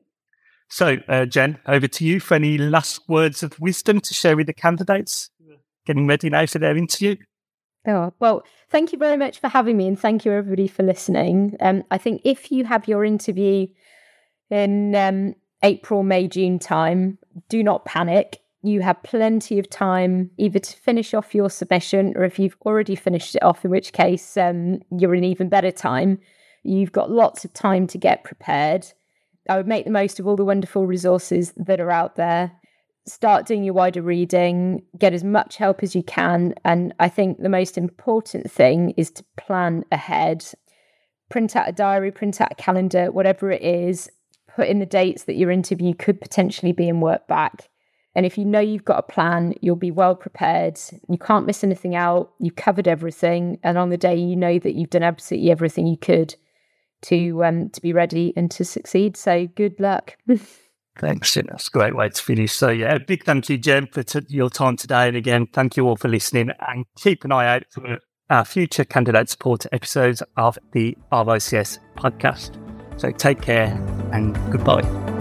So, 0.69 0.97
uh, 1.09 1.27
Jen, 1.27 1.59
over 1.67 1.87
to 1.87 2.05
you 2.05 2.19
for 2.19 2.35
any 2.35 2.57
last 2.57 3.03
words 3.09 3.43
of 3.43 3.61
wisdom 3.61 4.01
to 4.01 4.15
share 4.15 4.37
with 4.37 4.47
the 4.47 4.55
candidates 4.55 5.31
getting 5.87 6.07
ready 6.07 6.31
now 6.31 6.47
for 6.47 6.59
their 6.59 6.77
interview. 6.77 7.17
Oh, 7.87 8.13
well, 8.21 8.45
thank 8.71 8.93
you 8.93 8.99
very 8.99 9.17
much 9.17 9.41
for 9.41 9.49
having 9.49 9.77
me 9.77 9.89
and 9.89 9.99
thank 9.99 10.25
you 10.25 10.33
everybody 10.33 10.69
for 10.69 10.83
listening. 10.85 11.57
Um, 11.61 11.83
I 11.91 11.99
think 11.99 12.23
if 12.25 12.53
you 12.53 12.65
have 12.65 12.87
your 12.87 13.05
interview 13.05 13.67
in 14.51 14.95
um, 14.95 15.35
April, 15.63 16.03
May, 16.03 16.29
June 16.29 16.59
time, 16.59 17.19
do 17.49 17.63
not 17.63 17.85
panic 17.85 18.39
you 18.63 18.81
have 18.81 19.03
plenty 19.03 19.59
of 19.59 19.69
time 19.69 20.31
either 20.39 20.61
to 20.61 20.77
finish 20.77 21.15
off 21.15 21.35
your 21.35 21.51
submission 21.51 22.13
or 22.17 22.25
if 22.25 22.39
you've 22.39 22.57
already 22.65 22.95
finished 22.95 23.35
it 23.35 23.43
off, 23.43 23.65
in 23.65 23.71
which 23.71 23.93
case 23.93 24.37
um, 24.37 24.81
you're 24.97 25.15
in 25.15 25.25
even 25.25 25.49
better 25.49 25.73
time. 25.73 26.19
You've 26.63 26.93
got 26.93 27.11
lots 27.11 27.45
of 27.45 27.53
time 27.53 27.89
to 27.89 27.99
get 27.99 28.23
prepared. 28.23 28.87
I 29.49 29.57
would 29.57 29.67
make 29.67 29.85
the 29.85 29.91
most 29.91 30.21
of 30.21 30.29
all 30.29 30.37
the 30.37 30.45
wonderful 30.45 30.87
resources 30.87 31.53
that 31.57 31.81
are 31.81 31.91
out 31.91 32.15
there. 32.15 32.53
Start 33.05 33.47
doing 33.47 33.65
your 33.65 33.75
wider 33.75 34.01
reading, 34.01 34.85
get 34.97 35.13
as 35.13 35.25
much 35.25 35.57
help 35.57 35.83
as 35.83 35.97
you 35.97 36.05
can. 36.05 36.55
And 36.65 36.95
I 37.01 37.09
think 37.09 37.39
the 37.39 37.49
most 37.49 37.77
important 37.77 38.49
thing 38.49 38.91
is 38.97 39.11
to 39.11 39.25
plan 39.37 39.85
ahead. 39.91 40.47
Print 41.29 41.57
out 41.57 41.69
a 41.69 41.73
diary, 41.73 42.13
print 42.13 42.41
out 42.41 42.53
a 42.53 42.55
calendar, 42.55 43.11
whatever 43.11 43.51
it 43.51 43.63
is, 43.63 44.09
put 44.55 44.69
in 44.69 44.79
the 44.79 44.87
dates 44.87 45.25
that 45.25 45.35
your 45.35 45.51
interview 45.51 45.95
could 45.95 46.21
potentially 46.21 46.71
be 46.71 46.89
and 46.89 47.03
work 47.03 47.27
back 47.27 47.69
and 48.15 48.27
if 48.27 48.37
you 48.37 48.45
know 48.45 48.61
you've 48.61 48.85
got 48.85 48.99
a 48.99 49.13
plan, 49.13 49.55
you'll 49.61 49.77
be 49.77 49.91
well 49.91 50.15
prepared. 50.15 50.79
You 51.09 51.19
can't 51.19 51.47
miss 51.47 51.65
anything 51.65 51.95
out. 51.95 52.33
You've 52.39 52.57
covered 52.57 52.87
everything. 52.87 53.59
And 53.63 53.79
on 53.79 53.89
the 53.89 53.97
day, 53.97 54.17
you 54.17 54.37
know 54.37 54.59
that 54.59 54.75
you've 54.75 54.91
done 54.91 55.03
absolutely 55.03 55.51
everything 55.51 55.87
you 55.87 55.97
could 55.97 56.35
to 57.03 57.45
um, 57.45 57.71
to 57.71 57.81
be 57.81 57.93
ready 57.93 58.33
and 58.37 58.51
to 58.53 58.65
succeed. 58.65 59.17
So 59.17 59.47
good 59.47 59.81
luck. 59.81 60.17
Thanks. 60.99 61.35
That's 61.35 61.69
a 61.69 61.71
great 61.71 61.97
way 61.97 62.11
to 62.11 62.23
finish. 62.23 62.53
So, 62.53 62.69
yeah, 62.69 62.99
big 62.99 63.25
thank 63.25 63.49
you, 63.49 63.57
Jen, 63.57 63.87
for 63.87 64.03
t- 64.03 64.27
your 64.29 64.51
time 64.51 64.77
today. 64.77 65.09
And 65.09 65.17
again, 65.17 65.47
thank 65.47 65.77
you 65.79 65.89
all 65.89 65.97
for 65.97 66.09
listening 66.09 66.51
and 66.69 66.85
keep 66.99 67.25
an 67.25 67.33
eye 67.33 67.47
out 67.47 67.63
for 67.71 67.99
our 68.29 68.45
future 68.45 68.85
candidate 68.85 69.31
support 69.31 69.65
episodes 69.73 70.23
of 70.37 70.59
the 70.73 70.97
RICS 71.11 71.79
podcast. 71.97 72.59
So, 73.01 73.11
take 73.11 73.41
care 73.41 73.73
and 74.13 74.35
goodbye. 74.53 75.12